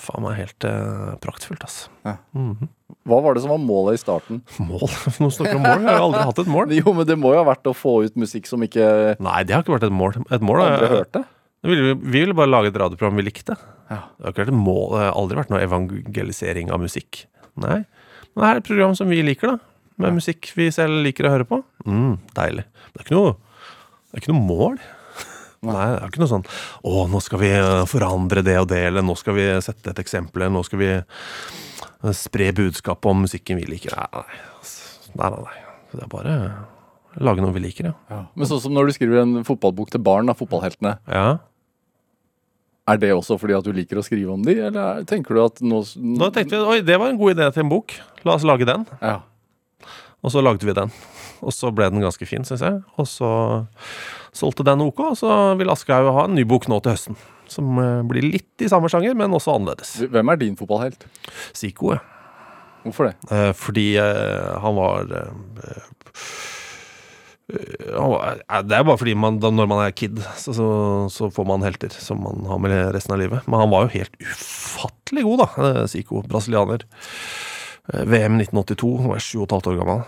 [0.00, 1.76] Faen meg helt eh, praktfullt, ass.
[2.02, 4.40] Hva var det som var målet i starten?
[4.70, 4.86] Mål?
[5.20, 5.82] Nå snakker om mål.
[5.84, 6.72] Jeg har aldri hatt et mål.
[6.78, 8.86] Jo, men det må jo ha vært å få ut musikk som ikke
[9.22, 10.16] Nei, det har ikke vært et mål.
[10.32, 11.24] Et mål Aldri hørt det?
[11.62, 13.56] vi, ville, vi ville bare lage et radioprogram vi likte.
[13.90, 14.00] Ja.
[14.16, 14.86] Det har ikke vært et mål.
[14.94, 17.24] Det har aldri vært noe evangelisering av musikk.
[17.60, 17.82] Nei.
[18.32, 19.68] Men det er et program som vi liker, da.
[20.02, 21.60] Med musikk vi selv liker å høre på.
[21.84, 22.64] Mm, deilig.
[22.94, 23.34] Det er ikke noe,
[24.08, 24.78] det er ikke noe mål.
[25.62, 26.44] Nei, det er ikke noe sånn
[26.90, 30.00] Å, nå skal vi eh, forandre det og det, eller nå skal vi sette et
[30.02, 33.94] eksempel, eller nå skal vi eh, spre budskap om musikken vi liker.
[33.94, 34.40] Nei, nei.
[34.58, 35.60] altså, nei, nei.
[35.92, 36.34] Det er bare
[37.22, 38.20] lage noe vi liker, ja.
[38.34, 40.96] Men sånn som når du skriver en fotballbok til barn, da, fotballheltene.
[41.12, 41.26] ja.
[42.90, 45.44] Er det også fordi at du liker å skrive om de, eller er- tenker du
[45.44, 45.84] at nå
[46.18, 47.94] Da tenkte vi oi, det var en god idé til en bok.
[48.26, 48.82] La oss lage den.
[48.98, 49.20] Ja.
[50.18, 50.90] Og så lagde vi den.
[51.46, 52.80] Og så ble den ganske fin, syns jeg.
[52.98, 53.30] Og så
[54.32, 55.28] solgte den OK, så
[55.60, 57.18] vil Aschehoug ha en ny bok nå til høsten.
[57.52, 59.98] Som eh, blir litt i samme sjanger, men også annerledes.
[60.12, 61.04] Hvem er din fotballhelt?
[61.56, 61.94] Zico.
[62.82, 63.14] Hvorfor det?
[63.30, 65.84] Eh, fordi eh, han var eh,
[68.62, 70.68] Det er bare fordi man, da, når man er kid, så, så,
[71.12, 73.46] så får man helter som man har med resten av livet.
[73.46, 76.24] Men han var jo helt ufattelig god, da, Zico.
[76.26, 76.86] Brasilianer.
[77.92, 80.00] VM 1982, han var og et halvt år gammel.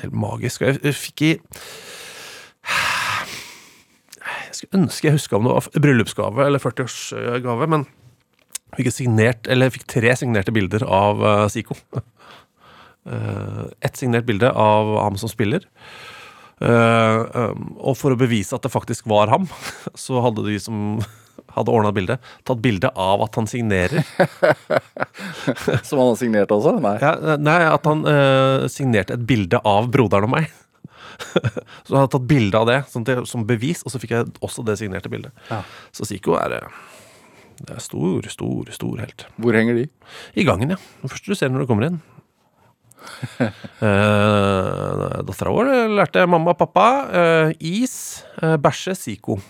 [0.00, 0.62] Helt magisk.
[0.62, 1.32] Jeg, jeg fikk i
[4.62, 7.86] Skulle ønske jeg huska om det var bryllupsgave eller 40-årsgave, men
[8.76, 11.74] fikk signert, eller fikk tre signerte bilder av uh, Zico.
[13.02, 15.66] Uh, Ett signert bilde av ham som spiller.
[16.62, 19.48] Uh, um, og for å bevise at det faktisk var ham,
[20.04, 21.00] så hadde de som
[21.56, 24.06] hadde ordna bildet, tatt bilde av at han signerer.
[25.82, 26.78] Som han har signert også?
[26.78, 26.96] Nei.
[27.02, 30.52] Ja, eh, nei, at han uh, signerte et bilde av broderen og meg.
[31.84, 34.32] så jeg hadde tatt bilde av det sånn til, som bevis, og så fikk jeg
[34.44, 35.34] også det signerte bildet.
[35.50, 35.62] Ja.
[35.94, 36.68] Så Zico er, eh,
[37.62, 39.26] det er stor, stor, stor helt.
[39.40, 39.86] Hvor henger de?
[40.38, 40.80] I gangen, ja.
[41.02, 42.00] Det første du ser når du kommer inn.
[43.42, 43.48] uh,
[45.26, 47.50] Dattera vår lærte mamma og pappa eh,
[47.82, 47.96] is,
[48.38, 49.40] uh, bæsje, Zico.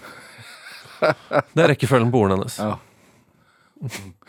[1.02, 2.56] Det er rekkefølgen på ordene hennes.
[2.62, 2.78] Ja.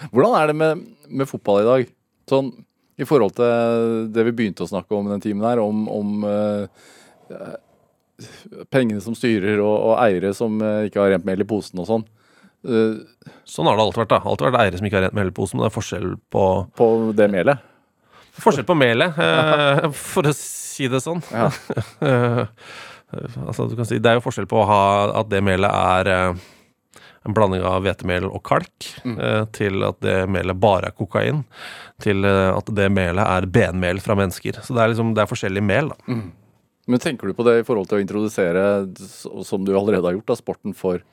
[0.09, 1.91] Hvordan er det med, med fotball i dag?
[2.29, 2.49] Sånn
[2.99, 6.25] i forhold til det vi begynte å snakke om i den timen her, om, om
[6.29, 6.91] eh, eh,
[8.73, 11.89] pengene som styrer og, og eiere som eh, ikke har rent mel i posen og
[11.89, 12.05] sånn.
[12.63, 14.13] Eh, Sånn har det alltid vært.
[14.13, 15.59] da Alltid vært eiere som ikke har rent mel i posen.
[15.59, 16.47] Men det er forskjell på
[16.79, 17.69] på det melet.
[18.43, 21.23] Forskjell på melet, eh, for å si det sånn.
[21.33, 21.51] Ja.
[23.13, 24.83] Eh, altså, du kan si, det er jo forskjell på å ha
[25.19, 26.45] at det melet er eh,
[27.29, 29.19] en blanding av hvetemel og kalk, mm.
[29.53, 31.43] til at det melet bare er kokain,
[32.01, 34.57] til eh, at det melet er benmel fra mennesker.
[34.65, 36.17] Så det er liksom, det er forskjellig mel, da.
[36.87, 38.63] Men tenker du på det i forhold til å introdusere,
[39.47, 41.03] som du allerede har gjort, da, sporten for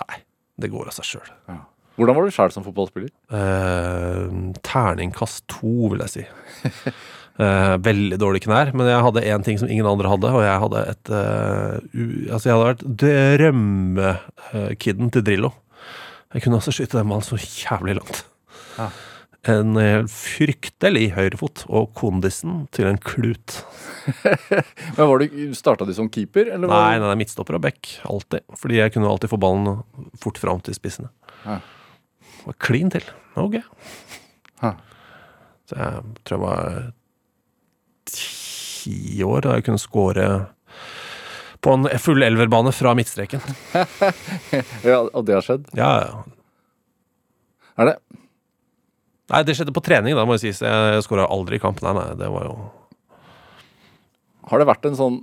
[0.00, 0.16] Nei,
[0.60, 1.30] det går av seg sjøl.
[2.00, 3.10] Hvordan var du sjøl som fotballspiller?
[3.36, 4.28] Eh,
[4.64, 6.24] terningkast to, vil jeg si.
[7.40, 10.60] Eh, veldig dårlige knær, men jeg hadde én ting som ingen andre hadde, og jeg
[10.60, 12.82] hadde et uh, u, Altså, jeg hadde vært
[13.40, 15.50] drømmekidden til Drillo.
[16.34, 18.18] Jeg kunne altså skyte den ballen så jævlig langt.
[18.76, 18.90] Ja.
[19.48, 23.62] En eh, fryktelig høyrefot, og kondisen til en klut.
[24.98, 26.68] Men var du, Starta du som keeper, eller?
[26.68, 27.94] Nei, var nei, nei, midtstopper og back.
[28.04, 28.44] Alltid.
[28.60, 29.80] Fordi jeg kunne alltid få ballen
[30.20, 31.08] fort fram til spissene.
[31.46, 31.60] Ja.
[32.44, 33.06] Var klin til.
[33.40, 33.60] Ok.
[34.60, 34.74] Ja.
[35.70, 36.80] Så jeg tror jeg var
[38.10, 40.26] ti år da jeg kunne score
[41.60, 43.42] på en full elverbane fra midtstreken.
[44.84, 45.68] Ja, og det har skjedd?
[45.76, 46.22] Ja, ja.
[47.80, 47.96] Er det?
[49.30, 50.64] Nei, det skjedde på trening, da, må jeg si.
[50.66, 51.80] Jeg skåra aldri i kamp.
[51.84, 52.54] Nei, nei, det var jo
[54.50, 55.20] Har det vært en sånn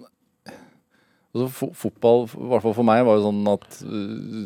[0.48, 4.46] altså, Fotball, i hvert fall for meg, var jo sånn at uh,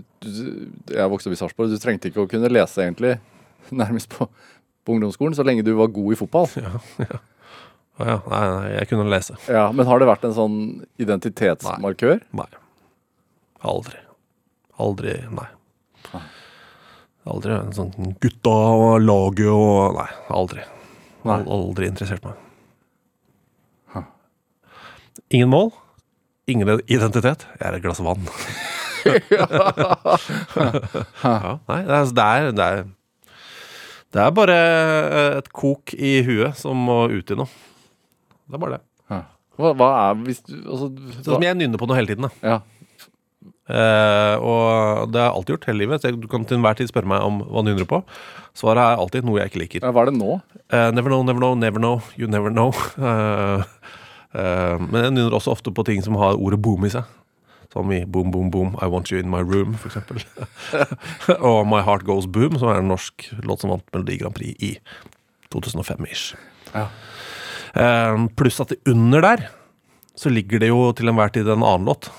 [0.96, 1.74] Jeg vokste opp i Sarpsborg.
[1.74, 3.18] Du trengte ikke å kunne lese, egentlig,
[3.84, 4.30] nærmest på,
[4.82, 6.50] på ungdomsskolen, så lenge du var god i fotball.
[8.02, 8.18] Å ja.
[8.32, 9.36] Nei, nei, jeg kunne lese.
[9.52, 10.56] Ja, Men har det vært en sånn
[11.02, 12.24] identitetsmarkør?
[12.40, 12.48] Nei.
[13.62, 14.00] Aldri.
[14.82, 15.50] Aldri, nei.
[17.30, 20.64] Aldri en sånn gutta og laget og Nei, aldri.
[21.28, 21.42] Nei.
[21.46, 22.40] Aldri interessert meg.
[25.32, 25.70] Ingen mål.
[26.52, 27.46] Ingen identitet.
[27.60, 28.26] Jeg er et glass vann.
[29.32, 29.46] ja,
[31.68, 32.84] nei, det er, det, er, det, er,
[34.14, 34.58] det er bare
[35.40, 37.48] et kok i huet som må ut i noe.
[38.50, 38.86] Det er bare det.
[39.62, 40.88] Hva, hva er hvis du altså,
[41.20, 42.28] Sånn som jeg nynner på noe hele tiden.
[42.28, 42.62] da Ja.
[43.72, 46.04] Eh, og det har jeg alltid gjort hele livet.
[46.04, 48.02] Så du kan til enhver tid spørre meg om hva du på.
[48.58, 49.86] Svaret er alltid noe jeg ikke liker.
[49.86, 50.42] ja, Hva er det nå?
[50.72, 52.02] Eh, never know, never know, never know.
[52.18, 52.72] You never know.
[54.32, 57.08] Eh, eh, men jeg nynner også ofte på ting som har ordet boom i seg.
[57.72, 60.20] Som i Boom Boom Boom, I Want You In My Room, for eksempel.
[61.52, 64.56] og My Heart Goes Boom, som er en norsk låt som vant Melodi Grand Prix
[64.60, 64.74] i
[65.56, 66.34] 2005-ish.
[66.74, 66.88] Ja.
[67.76, 69.46] Eh, pluss at det under der
[70.20, 72.12] så ligger det jo til enhver tid en annen låt.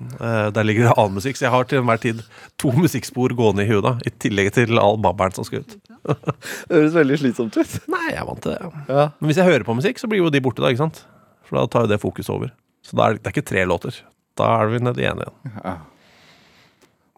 [0.00, 2.22] Eh, der ligger det annen musikk, så jeg har til enhver tid
[2.60, 5.76] to musikkspor gående i huet, da, i tillegg til all babbelen som skal ut.
[6.70, 7.74] Det høres veldig slitsomt ut.
[7.92, 8.60] Nei, jeg er vant til det.
[8.64, 8.70] ja.
[8.88, 9.06] Ja.
[9.20, 11.02] Men hvis jeg hører på musikk, så blir jo de borte, da, ikke sant?
[11.48, 12.52] For da tar jo det fokus over.
[12.86, 14.00] Så da er det, det er ikke tre låter.
[14.40, 15.82] Da er vi nede i én igjen.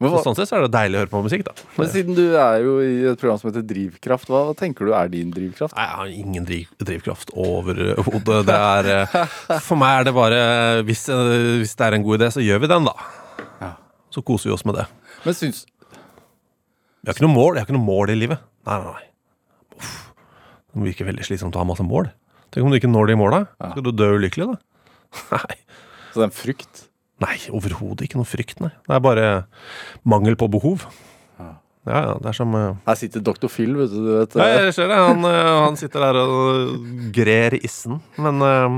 [0.03, 1.53] Men, Så sånn sett så er det deilig å høre på musikk, da.
[1.79, 4.95] men siden du er jo i et program som heter Drivkraft, hva, hva tenker du
[4.99, 5.77] er din drivkraft?
[5.79, 8.41] Nei, jeg har ingen driv, drivkraft overhodet.
[8.49, 10.41] Det er eh, For meg er det bare
[10.89, 12.95] hvis, eh, hvis det er en god idé, så gjør vi den, da.
[13.63, 13.71] Ja.
[14.13, 14.89] Så koser vi oss med det.
[15.23, 18.43] Men syns Jeg har ikke noe mål Jeg har ikke noe mål i livet.
[18.67, 19.79] Nei, nei, nei.
[19.79, 19.95] Uff.
[20.73, 22.11] Det virker veldig slitsomt å ha masse mål.
[22.53, 23.45] Tenk om du ikke når de måla.
[23.63, 24.59] Skal du dø ulykkelig, da?
[25.39, 25.57] Nei.
[26.13, 26.83] Så det er en frykt?
[27.21, 28.73] Nei, overhodet ikke noe frykt, nei.
[28.89, 29.27] Det er bare
[30.09, 30.87] mangel på behov.
[31.83, 32.77] Ja, ja, det er som uh...
[32.87, 33.49] Her sitter Dr.
[33.51, 33.99] Phil, vet du.
[34.05, 34.99] du vet, Ja, jeg ser det.
[35.03, 36.77] Han, uh, han sitter der og
[37.15, 38.71] grer issen, men eh,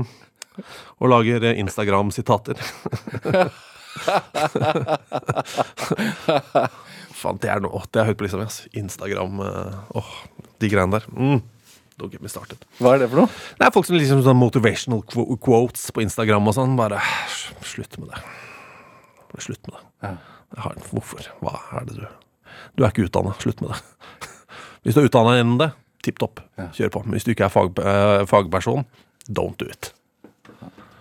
[0.97, 2.57] Og lager eh, Instagram-sitater.
[7.15, 8.65] Faen, det er noe Det er høyt på lista mi, ass.
[8.75, 10.11] Instagram eh, Åh,
[10.63, 11.05] de greiene der.
[11.13, 11.39] Mm.
[11.95, 12.59] Don't get me started.
[12.83, 13.31] Hva er det for noe?
[13.55, 16.75] Det er folk som liksom sånn motivational quotes på Instagram og sånn.
[16.75, 16.99] Bare
[17.63, 18.19] slutt med det.
[19.31, 19.83] Bare slutt med det.
[20.03, 20.11] Ja.
[20.65, 21.29] Har, hvorfor?
[21.43, 22.05] Hva er det du
[22.75, 23.31] Du er ikke utdanna.
[23.39, 23.79] Slutt med det.
[24.83, 25.71] Hvis du er utdanna innen det,
[26.05, 26.43] tipp topp.
[26.75, 27.01] Kjør på.
[27.07, 28.85] Men hvis du ikke er fag, eh, fagperson,
[29.25, 29.89] don't do it.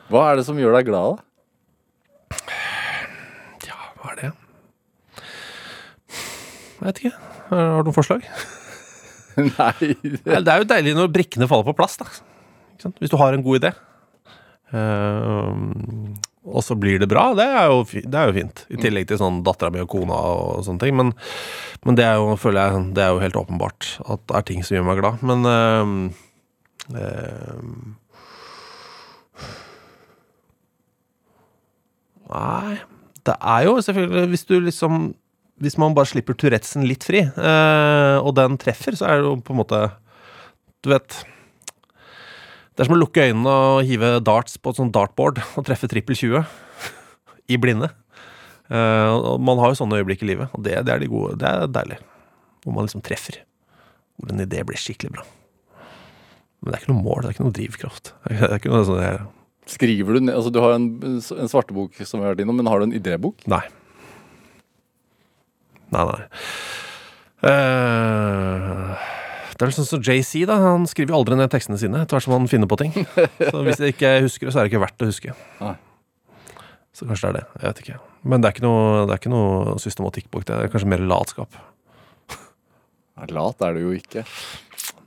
[0.08, 2.48] Hva er det som gjør deg glad, da?
[3.68, 4.30] Ja, hva er det?
[6.78, 7.14] Jeg vet ikke.
[7.50, 8.24] Har har du noen forslag?
[9.58, 12.08] Nei Det er jo deilig når brikkene faller på plass, da.
[13.00, 13.72] Hvis du har en god idé.
[14.74, 16.14] Ehm,
[16.44, 17.30] og så blir det bra.
[17.36, 18.64] Det er jo, det er jo fint.
[18.68, 20.96] I tillegg til sånn dattera mi og kona og sånne ting.
[20.98, 21.12] Men,
[21.86, 24.64] men det er jo, føler jeg, det er jo helt åpenbart at det er ting
[24.66, 25.26] som gjør meg glad.
[25.26, 26.00] Men ehm,
[27.00, 27.76] ehm,
[32.24, 32.78] Nei
[33.26, 34.94] Det er jo selvfølgelig Hvis du liksom
[35.62, 39.36] Hvis man bare slipper Tourettesen litt fri, eh, og den treffer, så er det jo
[39.44, 39.80] på en måte
[40.82, 41.20] Du vet
[42.74, 45.86] Det er som å lukke øynene og hive darts på et sånt dartboard og treffe
[45.90, 46.42] trippel 20
[47.54, 47.92] i blinde.
[48.66, 51.38] Eh, man har jo sånne øyeblikk i livet, og det, det er de gode.
[51.38, 52.00] Det er deilig.
[52.64, 53.38] Hvor man liksom treffer.
[54.18, 55.24] Hvor en idé blir skikkelig bra.
[56.64, 58.12] Men det er ikke noe mål, det er ikke noe drivkraft.
[58.32, 59.32] Det er ikke noe sånn
[59.70, 62.68] Skriver du ned Altså, du har en, en svartebok som vi har vært innom, men
[62.68, 63.46] har du en idébok?
[63.48, 63.62] Nei.
[65.94, 66.22] Nei, nei.
[67.44, 69.10] Uh,
[69.54, 70.56] det er sånn som JC, da.
[70.62, 72.94] Han skriver jo aldri ned tekstene sine etter hvert som han finner på ting.
[72.94, 75.36] Så hvis jeg ikke husker det, så er det ikke verdt å huske.
[75.60, 75.76] Nei.
[76.94, 77.46] Så kanskje det er det.
[77.60, 78.00] Jeg vet ikke.
[78.24, 80.58] Men det er ikke noe, det er ikke noe systematikk bak det.
[80.58, 81.58] Det er kanskje mer latskap.
[83.30, 84.24] Lat er du jo ikke.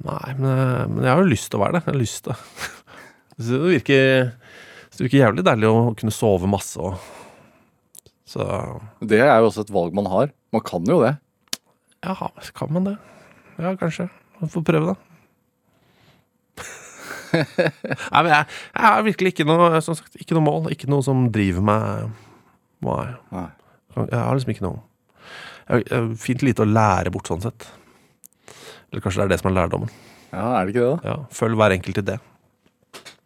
[0.08, 1.84] Nei, men, eh, men jeg har jo lyst til å være det.
[1.84, 2.36] Jeg har lyst til
[3.38, 4.30] Så det virker,
[4.96, 6.96] det virker jævlig deilig å kunne sove masse og
[8.28, 8.43] Så
[8.99, 10.32] Det er jo også et valg man har.
[10.51, 11.15] Man kan jo det.
[12.03, 12.15] Ja,
[12.55, 12.97] kan man det?
[13.57, 14.09] Ja, kanskje.
[14.41, 14.95] Man får prøve, da.
[17.38, 20.69] Nei, men jeg, jeg har virkelig ikke noe Som sagt, ikke noe mål.
[20.71, 22.07] Ikke noe som driver meg
[22.88, 23.07] Nei.
[23.34, 23.47] Nei.
[23.97, 24.80] Jeg har liksom ikke noe
[25.67, 27.67] jeg, jeg, Fint lite å lære bort, sånn sett.
[28.88, 29.91] Eller kanskje det er det som er lærdommen.
[30.32, 31.09] Ja, er det ikke det, da?
[31.09, 32.15] Ja, Følg hver enkelt idé.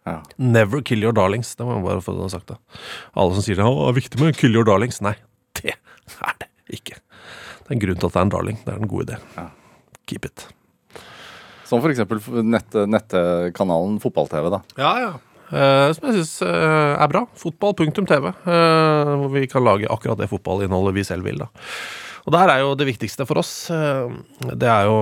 [0.08, 0.22] Ja.
[0.38, 1.54] Never kill your darlings.
[1.56, 2.50] Det må jeg bare få sagt.
[2.50, 2.58] det
[3.14, 5.02] Alle som sier det, er viktig med kill your darlings.
[5.04, 5.14] Nei,
[5.62, 6.98] det er det ikke.
[7.62, 8.58] Det er en grunn til at det er en darling.
[8.66, 9.20] Det er en god idé.
[9.38, 9.50] Ja.
[10.10, 10.48] Keep it.
[11.70, 14.60] Som for eksempel nett, nettkanalen Fotball-TV, da.
[14.82, 15.12] Ja, ja.
[15.52, 17.26] Eh, som jeg syns eh, er bra.
[17.40, 18.32] Fotball.tv.
[18.32, 21.44] Eh, hvor vi kan lage akkurat det fotballinnholdet vi selv vil.
[21.44, 21.48] da
[22.26, 24.12] Og der er jo det viktigste for oss, eh,
[24.52, 24.98] det er jo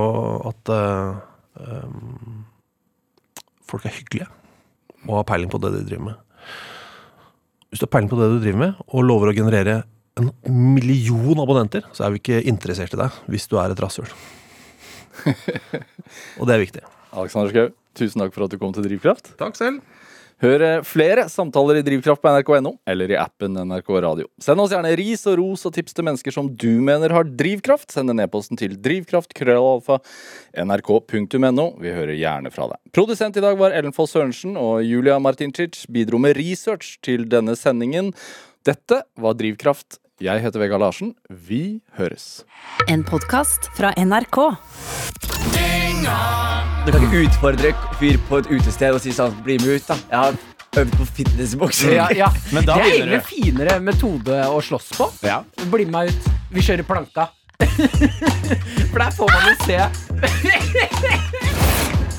[0.49, 1.17] at eh,
[1.65, 1.97] eh,
[3.69, 4.29] folk er hyggelige.
[5.07, 6.51] Og har peiling på det de driver med.
[7.69, 9.81] Hvis du har peiling på det du driver med, og lover å generere
[10.19, 10.31] en
[10.75, 14.09] million abonnenter, så er vi ikke interessert i deg hvis du er et rasshøl.
[16.39, 16.83] og det er viktig.
[17.09, 19.33] Alexander Schou, tusen takk for at du kom til Drivkraft.
[19.39, 19.83] Takk selv.
[20.39, 24.27] Hør eh, flere samtaler i Drivkraft på nrk.no eller i appen NRK Radio.
[24.39, 27.91] Send oss gjerne ris og ros og tips til mennesker som du mener har drivkraft.
[27.91, 29.99] Send en e-posten til drivkraft.krøllalfa
[30.63, 31.67] nrk.no.
[31.83, 32.79] Vi hører gjerne fra deg.
[32.95, 37.57] Produsent i dag var Ellen Foss Sørensen, og Julia Martincic bidro med research til denne
[37.59, 38.13] sendingen.
[38.67, 39.99] Dette var Drivkraft.
[40.23, 41.13] Jeg heter Vegard Larsen.
[41.27, 42.45] Vi høres.
[42.91, 44.39] En podkast fra NRK.
[46.89, 47.69] Du kan ikke utfordre
[47.99, 49.97] fyr på et utested og si sånn Bli med ut, da.
[50.09, 50.33] Jeg har
[50.81, 51.91] øvd på fitnessboksing.
[51.93, 52.29] Ja, ja.
[52.49, 53.27] Men da det er begynner egentlig det.
[53.29, 55.09] finere metode å slåss på.
[55.25, 55.43] Ja.
[55.69, 56.31] Bli med meg ut.
[56.49, 57.27] Vi kjører planka.
[58.89, 61.37] For der får man jo se.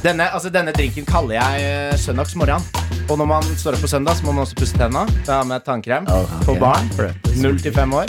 [0.01, 2.63] Denne, altså, denne drinken kaller jeg eh, søndagsmorgen.
[3.11, 5.03] Og når man står opp på søndag, så må man også pusse tenna.
[5.27, 6.07] Da har med tannkrem
[6.47, 6.89] for barn.
[7.43, 8.09] Null til fem år.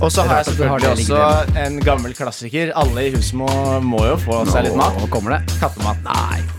[0.00, 1.20] Og så har jeg selvfølgelig også
[1.64, 2.74] en gammel klassiker.
[2.76, 3.48] Alle i huset må,
[3.80, 4.98] må jo få seg litt mat.
[5.00, 5.40] Nå kommer det.
[5.62, 6.04] Kattemat.
[6.04, 6.40] Nei.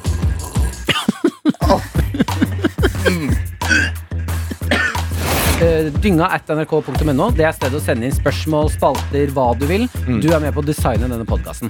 [5.62, 7.28] Eh, Dynga at nrk.no.
[7.38, 9.84] Det er stedet å sende inn spørsmål, spalter, hva du vil.
[10.10, 11.70] Du er med på å designe denne podkasten.